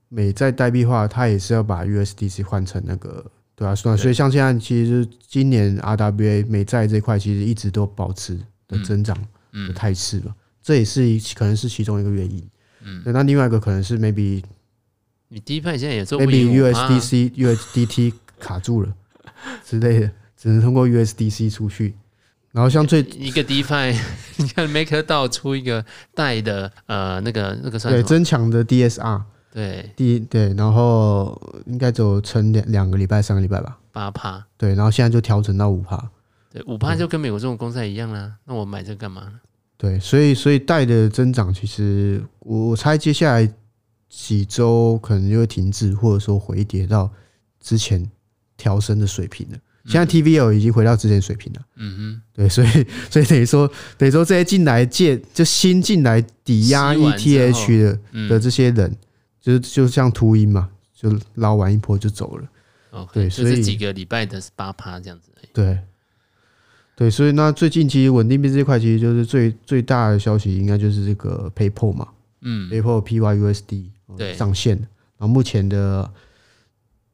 [0.08, 8.38] 美债代币化，它也是要把 USDC 换成那个，对啊，所以像现在其实今年 RWA 美债这块其实一直都保持
[8.72, 9.16] 的增长
[9.68, 11.02] 的态势了，这也是
[11.34, 12.42] 可能是其中一个原因。
[12.84, 14.42] 嗯，那另外一个可能是 maybe
[15.28, 18.92] 你 DeFi 现在也做 maybe USDC USDT 卡住了
[19.64, 21.94] 之类的，只能通过 USDC 出去。
[22.50, 23.96] 然后像最一个 DeFi，
[24.36, 25.82] 你看 MakerDAO 出一个
[26.14, 29.90] 带的呃那个那个算对增强的 DSR，对。
[29.96, 34.44] 第对，然后应该走成两两个礼拜三个礼拜吧，八趴。
[34.58, 36.10] 对，然后现在就调整到五趴，
[36.52, 38.36] 对五趴就跟美国这种公司一样啦。
[38.44, 39.40] 那我买这个干嘛？
[39.78, 43.52] 对，所以所以贷的增长其实我我猜接下来
[44.08, 47.10] 几周可能就会停滞，或者说回跌到
[47.60, 48.08] 之前
[48.56, 49.58] 调升的水平了。
[49.84, 51.60] 现在 TVL 已经回到之前水平了。
[51.74, 52.68] 嗯哼，对，所以
[53.10, 58.96] 所以等于说等于说这些进来借就新进来抵押 ETH 的的这些人，
[59.40, 62.48] 就是就像秃鹰嘛，就捞完一波就走了。
[63.12, 65.30] 对，所以几个礼拜的八趴这样子。
[65.52, 65.76] 对，
[66.96, 72.08] 对，所以那最近其实稳定币这块其实就是最最大的消息，应该就是这个 PayPal 嘛，
[72.40, 73.84] 嗯，PayPal PYUSD
[74.16, 74.34] 对。
[74.34, 74.76] 上线，
[75.18, 76.10] 然后目前的。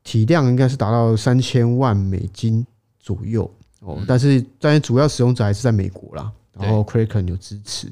[0.04, 2.66] 体量应该是达到三千万美金
[2.98, 7.88] 左右哦，但是但是主要使用者还是在美国啦，然后 Kraken 有支持，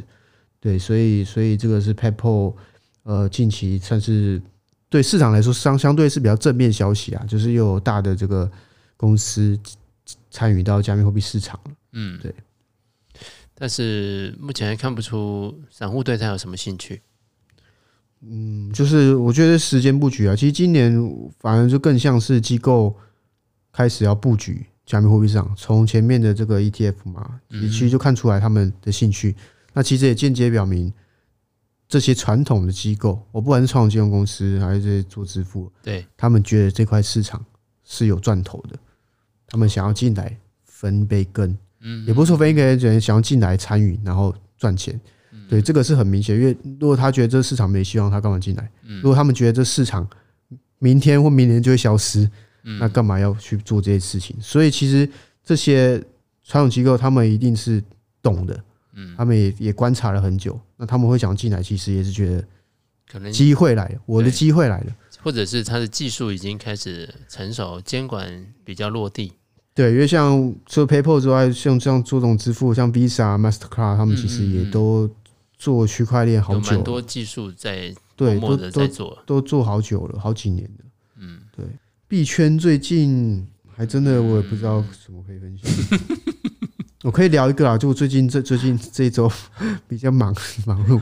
[0.59, 2.55] 对，所以所以这个是 PayPal
[3.03, 4.41] 呃近期算是
[4.89, 8.51] 对市场来说相相对是比较正面消息啊，就是又有大的这个
[8.97, 9.59] 公司
[10.31, 12.35] 参与到加密货币市场了，嗯，对，
[13.55, 17.03] 但是目前还看不出散户对它有什么兴趣。
[18.21, 20.93] 嗯，就是我觉得时间布局啊，其实今年
[21.39, 22.97] 反而就更像是机构
[23.71, 25.55] 开始要布局加密货币市场。
[25.57, 29.37] 从前面的这个 ETF 嘛，其实就看出来他们的兴趣。
[29.75, 30.93] 那其实也间接表明，
[31.87, 37.45] 这些传统的机构，我不管是传统金融公司还是做支付，对他们觉得这块市场
[37.85, 38.79] 是有赚头的，
[39.47, 41.57] 他们想要进来分一杯羹。
[41.81, 44.99] 嗯，也不是说分一杯羹，想要进来参与，然后赚钱。
[45.49, 48.69] 对，这个是很明显，因为如果他觉得这个市场没希望，他干嘛进来？
[49.01, 50.09] 如果他们觉得这市场
[50.81, 52.29] 明天或明年就会消失，
[52.81, 54.37] 那干嘛要去做这些事情？
[54.41, 55.09] 所以其实
[55.45, 56.03] 这些
[56.43, 57.81] 传统机构他们一定是
[58.21, 58.61] 懂的，
[59.17, 62.45] 他们也也观察了很久，那他们会想进来，其实也是觉得
[63.09, 69.33] 可能机会来了，我的机会来了，或者是它的技术已经开始成熟，监管比较落地。
[69.75, 75.11] 对，因为像除了 PayPal 之外，像这样做这种支付，像 Visa、Mastercard，他们其实也都。
[75.59, 80.85] 做区块链好久，蛮多技术在对都都做，都做好久了，好几年了。
[81.17, 81.65] 嗯，对，
[82.07, 85.99] 币圈最近还真的我也不知道什么可以分享。
[87.07, 89.31] 我可以聊一个啊，就最近这最近这一周
[89.87, 90.35] 比较忙
[90.67, 91.01] 忙碌。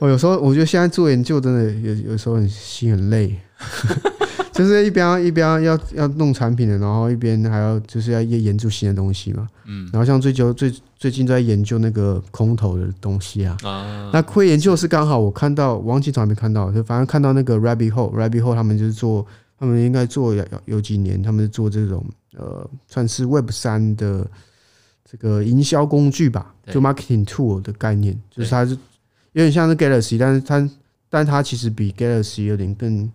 [0.00, 3.38] 我有时候我觉得现在做研究真的有有时候很心很累。
[4.52, 9.46] 就是一边一边要要弄产品的，然后一边还要就是要研究新的东西嘛。
[9.66, 13.56] 嗯，然后像最近最最近在研究那个空投的东西啊。
[13.62, 19.24] 啊，那会研究是刚好我看到，王集团还没看到，就反正看到那个 Rabbit Hole，Rabbit Hole 他们就是做，
[19.60, 22.04] 他们应该做有有几年，他们是做这种
[22.36, 24.26] 呃，算是 Web 三的
[25.08, 28.72] 这个营销工具吧，就 Marketing Tool 的概念，就是它是
[29.32, 30.70] 有点像是 Galaxy，但是它
[31.08, 33.10] 但它其实比 Galaxy 有点更。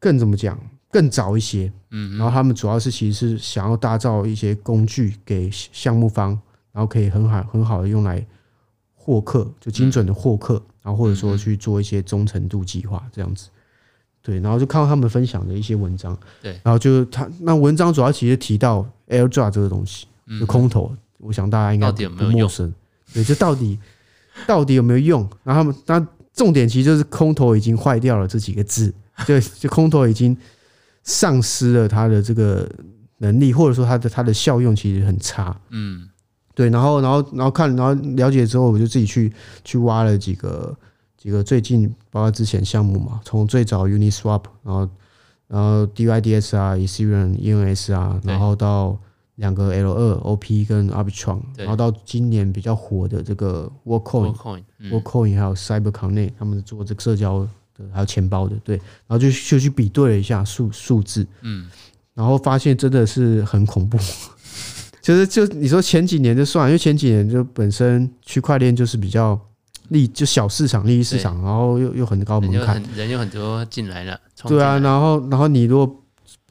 [0.00, 0.60] 更怎么讲？
[0.90, 6.38] 更早一些，嗯，然后他们主要是其实是想要打造一些工具给项目方，
[6.72, 8.22] 然后可以很好很好的用来
[8.92, 13.48] 获客，就精准的获客，然后或者说去做一些忠诚度计划这样子。
[14.20, 20.06] 对，然后就看到他们分享的一些文章，对，然后就他那文章主要其实提到 AirDrop 这个东西，
[20.40, 22.72] 就空投，我想大家应该不陌生。
[23.12, 23.78] 对，就到底
[24.46, 25.28] 到底有没有用？
[25.42, 28.92] 然后他们那重点其实就是空投已经坏掉了这几个字。
[29.26, 30.36] 对，就空投已经
[31.04, 32.68] 丧失了它的这个
[33.18, 35.56] 能力，或者说它的它的效用其实很差。
[35.70, 36.08] 嗯，
[36.52, 36.68] 对。
[36.68, 39.32] 然后，然后，然后看，然后了解之后，我就自己去
[39.62, 40.76] 去挖了几个
[41.16, 44.88] 几个最近包括之前项目嘛，从最早 Uniswap，然后
[45.46, 48.98] 然后 DYDS 啊，Ethereum ENS 啊，然后到
[49.36, 57.40] 两个 L 二 OP 跟 Arbitron，然后到今年比较火的这个 Workcoin，Workcoin、Workcoin 还有 CyberConnect，他们做这个社交。
[57.76, 61.68] 的，还有钱包的，对，然后就就去比对了一下数数字，嗯，
[62.14, 63.98] 然后发现真的是很恐怖。
[65.02, 69.36] 其 实就你说前几年就算，因为前几年就本身区块链就是比较
[69.88, 74.20] 利，就小市场利益市场，然后又又很高门槛，人又很多进来了。
[74.44, 76.03] 对啊，然后然后你如果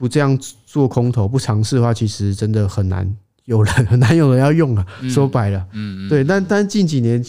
[0.04, 3.10] 不这样做空头，不尝试的话，其实真的很难
[3.46, 4.86] 有人很难有人要用啊。
[5.08, 7.24] 说白了，嗯，对，但但近几年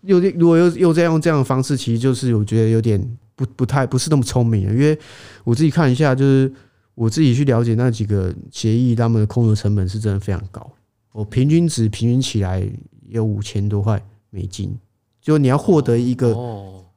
[0.00, 2.98] 又如果又又在用这样的方式，其实就是我觉得有点
[3.34, 4.72] 不不太不是那么聪明了。
[4.72, 4.98] 因为
[5.44, 6.50] 我自己看一下，就是
[6.94, 10.66] 我自己去了解那几个协议，他们的空投成本是真的非常高。
[11.12, 12.66] 我平均值平均起来
[13.10, 14.74] 有五千多块美金，
[15.20, 16.34] 就你要获得一个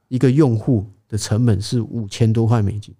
[0.07, 2.95] 一个用户的成本是五千多块美金。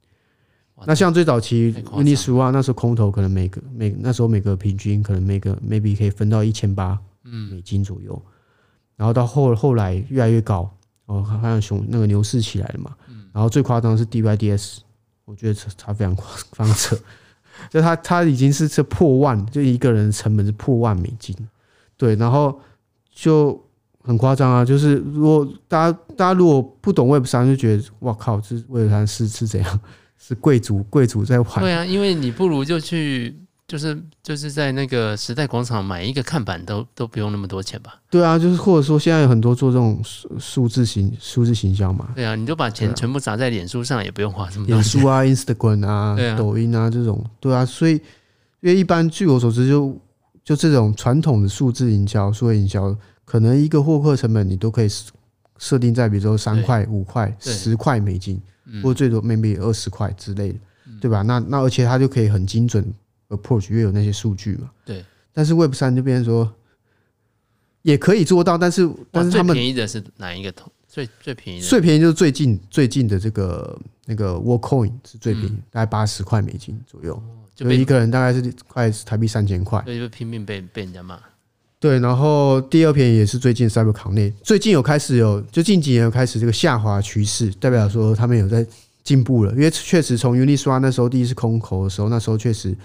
[0.86, 6.98] 那像最早期 Uniswap 啊，那时候空投可能每个每那时候每个平均可能每个 maybe 可以分到一千八
[7.52, 8.20] 美金左右，
[8.96, 10.70] 然后到后后来越来越高
[11.06, 12.92] 哦，好像熊那个牛市起来了嘛，
[13.34, 14.78] 然后最夸张的是 DYDS，
[15.26, 16.98] 我觉得它非常夸非常扯，
[17.70, 21.36] 就它它已经是这破万，就一个人的成本是破万美金，
[21.98, 22.60] 对，然后
[23.14, 23.62] 就
[24.02, 29.80] 很夸张啊，就是如果大家大家如果不懂 Web 三，就觉得哇靠，这 Web 三是是怎样？
[30.22, 31.59] 是贵族，贵族在玩。
[31.59, 33.36] 对啊，因为你不如就去，
[33.67, 37.95] 就是就是在那个时代广场买一个看板都，都都不用那么多钱吧？
[38.09, 42.09] 对啊，就是或者说现在有很多做这种数数字行数字行销嘛。
[42.15, 44.65] 对啊，你就把钱全部砸在脸书上，也不用花这么。
[44.67, 49.89] 脸书啊， Instagram 啊，啊抖音啊这种，对啊，所以因为一般据我所知就，
[50.43, 54.89] 就就这种传统的数字营销、数位营销，可能一个获客成本你都可以
[55.60, 58.41] 设定在，比如说三块、五块、十块美金。
[58.84, 60.60] 或最多 maybe 二十块之类的，
[61.01, 61.24] 对吧？
[61.24, 62.86] 那那而且它就可以很精准
[63.30, 64.70] approach，因为有那些数据嘛。
[64.86, 65.03] 对。
[65.34, 66.53] 但是 Web 三就变成说，
[67.82, 70.72] 也可以做到，但是但是他们最便宜的是哪一个头？
[70.88, 77.20] 最最便宜的最便宜就是最近最近的这个那个 Worldcoin 是最便宜，大概八十块美金左右，
[77.55, 81.20] 就一个人大概是快台币三千块，所以就拼命被被人家骂。
[81.80, 88.68] 对，然后第二便宜也是最近 CyberConnect，最近有开始有，就近几年有开始这个下滑趋势，代表说他们有在
[89.02, 89.54] 进步了。
[89.54, 92.76] 因为确实从 Uniswap 那时候第一次空投的时候，那时候确实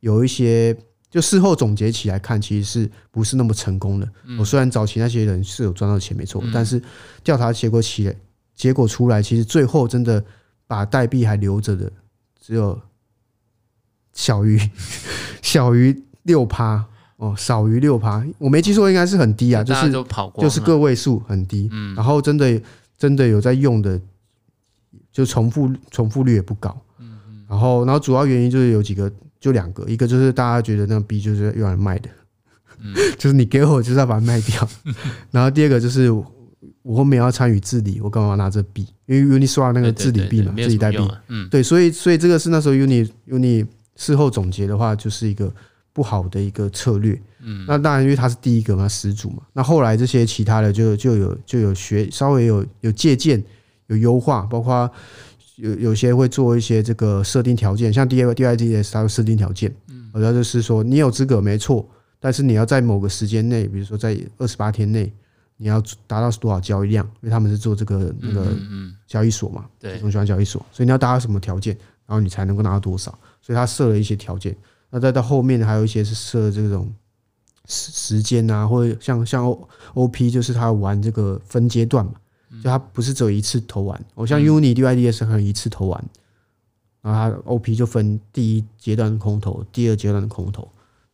[0.00, 0.76] 有一些，
[1.08, 4.08] 就事后总结起来看，其实是不是那么成功的。
[4.40, 6.82] 我虽然早期那些人是有赚到钱没错，但是
[7.22, 8.16] 调查结果起来，
[8.56, 10.24] 结果出来，其实最后真的
[10.66, 11.92] 把代币还留着的，
[12.44, 12.76] 只有
[14.12, 14.60] 小于
[15.40, 16.84] 小于六趴。
[17.16, 19.90] 哦，少于六趴，我没记错，应该是很低啊，就是
[20.38, 21.66] 就是个位数很低。
[21.72, 22.60] 嗯，然后真的
[22.98, 23.98] 真的有在用的，
[25.10, 26.76] 就重复重复率也不高。
[26.98, 29.10] 嗯嗯，然后然后主要原因就是有几个，
[29.40, 32.10] 就两个，一个就是大家觉得那个币就是用来卖的，
[32.80, 34.68] 嗯， 就是你给我就是要把它卖掉。
[35.32, 36.10] 然后第二个就是
[36.82, 38.86] 我后面要参与治理，我干嘛拿这币？
[39.06, 40.98] 因为 Uniswap 那个治理币嘛，自己代币。
[41.28, 45.50] 嗯，对，所以所以这个是那时候 Uni Uni 事后总结的话，就是一个。
[45.96, 49.38] 不好的一个策略，嗯，那当然，因为他是第一个嘛，始祖嘛。
[49.54, 53.42] 那后来这些其他的就就有就有学稍微有有借鉴
[53.86, 54.90] 有优化，包括
[55.54, 61.88] 有有些会做一些这个设定条件，像 D I D I D S 它有设定条件，嗯，主要就是说你有资格没错，
[62.20, 65.10] 但是你要在某个时间内，比如说在二十八天内，
[65.56, 68.48] 你要达到多少交易量，因为他们是做这个那个
[69.06, 71.74] 交易所嘛，对，中小交易所，所以你要达到什么条件，
[72.06, 74.54] 然后你才能够拿到多少，所以他设了一些条件。
[74.90, 76.92] 那再到后面还有一些是设这种
[77.66, 82.12] 时时间啊，或者像像 O O P，就是他玩这个分阶段嘛，
[82.62, 84.04] 就他不是只有一次投完。
[84.14, 86.04] 我像 Uni D Y D S 可能一次投完，
[87.02, 90.70] 然后他 O P 就分第一阶段的空投，第二阶段的空投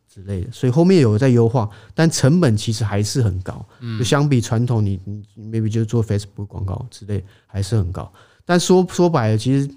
[0.07, 0.51] 之类的。
[0.51, 3.65] 所以后面有在优化，但成本其实还是很高。
[3.97, 8.11] 就相比传统，你你 maybe 就做 Facebook 广告之类还是很高。
[8.45, 9.69] 但说说白了，其实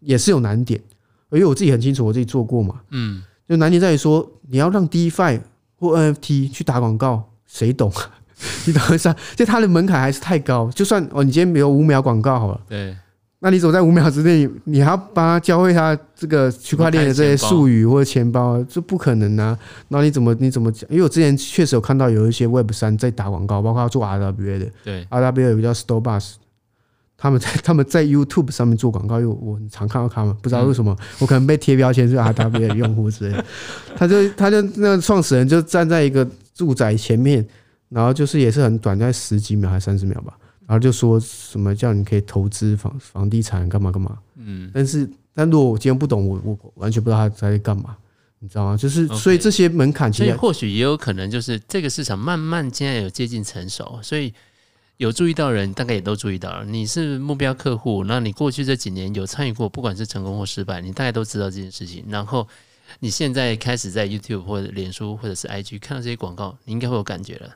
[0.00, 0.80] 也是有难点。
[1.32, 5.40] 因为我自己很清楚，我自己做过嘛，嗯，就难点在于说，你要让 DeFi
[5.76, 7.92] 或 NFT 去打广告，谁懂？
[8.66, 9.14] 你懂一下？
[9.36, 10.70] 就它的门槛还是太高。
[10.74, 12.96] 就算哦，你今天没有五秒广告好了，对，
[13.38, 19.58] 那你走在五秒之内，你还要帮他教会他这个区块链的这些术语或者钱包，这不可能啊。
[19.88, 20.88] 那你怎么你怎么讲？
[20.90, 26.34] 因为我之前确实有看到有一些 Web 三在打广告，包括做 RWA 的，对，RWA 有个叫 Stobus。
[27.22, 33.44] 他们在 他们在 YouTube 上面做广告，因为我很常看到他们，不知道为什么，我可能被贴标签是 RWA 的用户之类的。
[33.94, 37.46] 他就他就那个创始人就站在一个住宅前面，
[37.88, 44.18] 然后就是也是很短，在十几秒还是三十秒吧，然后就说什么叫你可以投资房房地产干嘛干嘛。
[44.36, 47.96] 嗯，但是但如果我今天不懂，我我完全不知道他在干嘛，
[48.40, 48.76] 你知道吗？
[48.76, 54.34] 就是所以这些门槛，其实或许也有可能就是这个市场慢慢现在有接近成熟，所以。
[55.02, 56.64] 有注意到的人，大概也都注意到了。
[56.64, 62.04] 你是目标客户，那你过去这几年有参与过，不管是成功或失败，你大概都知道这件事情。
[62.08, 62.46] 然后
[63.00, 67.50] 你现在开始在 YouTube 或者脸书或者是 IG 看到这些广告，你应该会有感觉了。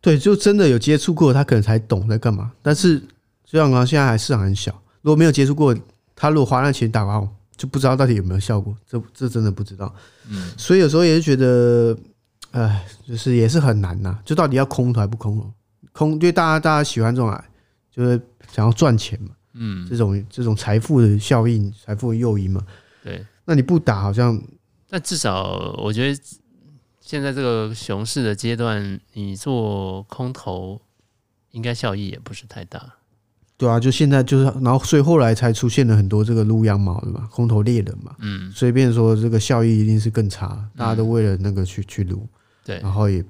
[0.00, 2.52] 对，就真的有接触过，他可能才懂在干嘛。
[2.62, 3.00] 但是
[3.44, 4.70] 就像刚刚现在还市场很小，
[5.02, 5.76] 如果没有接触过，
[6.14, 9.92] 他如果花那钱打广告，就不知道到底有没有效果，这这真的不知道。
[10.28, 11.98] 嗯，所以有时候也是觉得，
[12.52, 14.16] 哎，就是也是很难呐。
[14.24, 15.52] 就到底要空投还不空投？
[15.98, 17.42] 空，因为大家大家喜欢这种，
[17.90, 18.20] 就是
[18.52, 19.30] 想要赚钱嘛。
[19.54, 22.64] 嗯，这种这种财富的效应、财富的诱因嘛。
[23.02, 24.40] 对，那你不打好像，
[24.88, 26.20] 但至少我觉得
[27.00, 30.80] 现在这个熊市的阶段，你做空投
[31.50, 32.94] 应该效益也不是太大。
[33.56, 42.24] 对啊，就现在就是，然后所以后来才出现了很多这个撸羊毛的嘛，空头猎人嘛，嗯，所以变成说这个效益一定是更差，大家都为了那个去去撸，
[42.64, 43.24] 对，然后也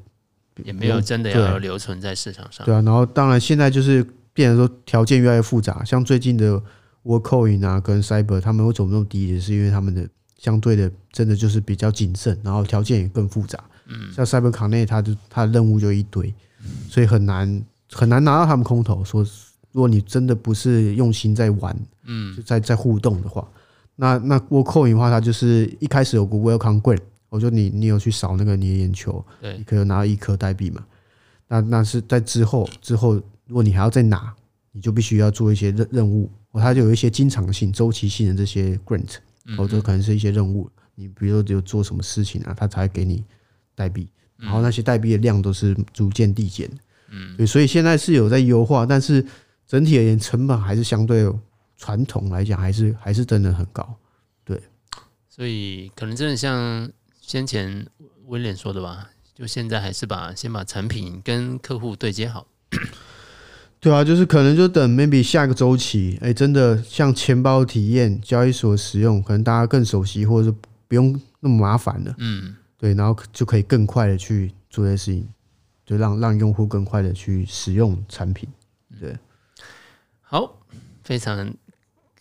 [0.65, 6.61] 也没有真的要留存在市场上，对啊，然后当然现在就是变成说条件越来越复杂，像最近的
[7.05, 16.35] Worldcoin 啊跟 Cyber 他们会走那么低，也是因为他们的相对的真的就是比较谨慎，然后条件也更复杂，嗯，像 Cyberconnect 它就它的任务就一堆，
[16.89, 19.25] 所以很难很难拿到他们空投说。
[19.73, 23.47] 如果你真的不是用心在玩，嗯，就在在互动的话，
[23.97, 30.85] 那那 Worldcoin 的话，它就是一开始有个 Welcome Grant，我说你你有去扫那个你的眼球，对，你可以拿到一颗代币嘛。
[31.47, 33.15] 那那是在之后之后，
[33.47, 34.35] 如果你还要再拿，
[34.73, 39.17] 你就必须要做一些任任务，它就有一些经常性、周期性的这些 Grant，
[39.57, 43.25] 或者可能是一些任务，你比如说有做什么事情啊，它才给你
[43.75, 46.71] 代币，然后那些代币的量都是逐渐递减，
[47.11, 49.25] 嗯，对，所以现在是有在优化，但是。
[49.69, 51.31] 整体而言，成本还是相对
[51.77, 53.87] 传统来讲，还是还是真的很高，
[54.43, 54.59] 对。
[55.29, 56.91] 所以可能真的像
[57.29, 57.87] 先前
[58.29, 62.47] 威廉说的吧，就现在还是把先把产品跟客户对接好。
[63.79, 70.57] 对啊，就是可能就等 maybe 下一个周期，哎，真的像钱包体验、交易所使用，可能大家更熟悉，或者是
[70.89, 72.15] 不用那么麻烦了。
[72.17, 75.29] 嗯，对，然后就可以更快的去做这些事情，
[75.85, 78.49] 就让让用户更快的去使用产品，
[78.99, 79.15] 对。
[80.23, 80.59] 好，
[81.05, 81.55] 非常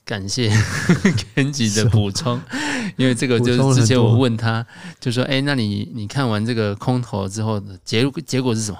[0.08, 0.50] 感谢
[1.36, 2.40] Kenji 的补充，
[2.96, 4.66] 因为这个就是之前我问他，
[5.02, 8.78] 就说：“哎，那你你看完这个空投之后的结结果是什么？”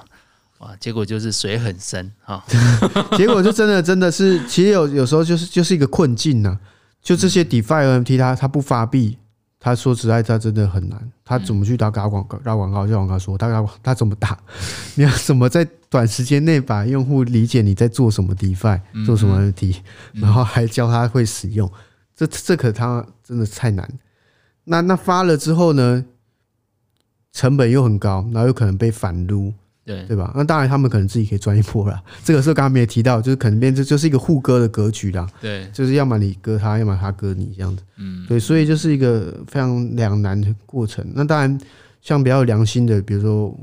[0.60, 2.42] 哇，结果就是水很深啊！
[3.16, 6.58] 结果就真的真的是，其实有有时候就是就是一个困境呢、啊，
[7.00, 9.18] 就这些 DeFi NFT 它它不发币。
[9.60, 11.10] 他说实在，他真的很难。
[11.24, 12.38] 他怎么去打打广告？
[12.38, 14.38] 打广告就广告说他他怎么打？
[14.96, 19.76] 你要怎么在短时间内把用户理解你在做什么 DeFi，做什么 NFT，
[20.14, 21.70] 然后还教他会使用？
[22.14, 23.88] 这这可他真的太难。
[24.64, 26.04] 那那发了之后呢？
[27.30, 29.52] 成本又很高，然后有可能被反撸。
[29.88, 30.30] 对对吧？
[30.36, 31.98] 那当然，他们可能自己可以赚一波了。
[32.22, 35.26] 这个是刚刚没有提到，就是可能变成就是一个互割的格局啦。
[35.40, 37.82] 对，就是要么你割他，要么他割你这样子。
[37.96, 41.02] 嗯，对，所以就是一个非常两难的过程。
[41.14, 41.58] 那当然，
[42.02, 43.58] 像比较有良心的，比如说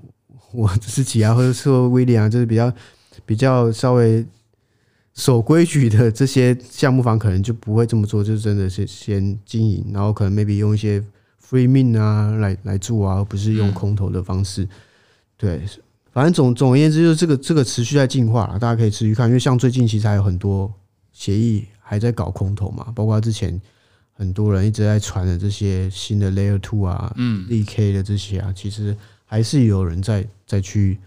[0.51, 2.73] 我自己啊，或者说威廉啊，就是比较
[3.23, 4.25] 比较稍微
[5.13, 10.99] 守规矩的这些项目方，可能就不会这么做，就真的是先经营，然后可能 maybe 用一些
[11.47, 14.67] free mint 啊来来做啊，而不是用空投的方式。
[15.37, 15.61] 对。
[16.15, 20.73] 反正总总而言之，就是这个这个持续在进化，大家可以持续看，因为像最近其实还有很多
[21.11, 23.59] 协议还在搞空投嘛，包括之前
[24.13, 28.95] 很多人一直在传的这些新的 Layer Two 啊，嗯，ZK 的这些啊，其实
[29.25, 30.97] 还是有人在在去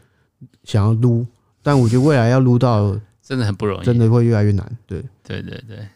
[0.64, 1.24] 想要撸，
[1.62, 2.94] 但我觉得未来要撸到
[3.24, 4.76] 真的很不容易，真的会越来越难。
[4.86, 5.88] 对，对对对，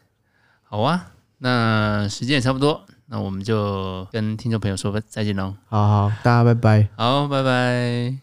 [0.62, 5.54] 好啊，那时间也差不多，那我们就跟听众朋友说再见喽。
[5.68, 6.88] 好好，大家拜拜。
[6.96, 8.21] 好，拜拜。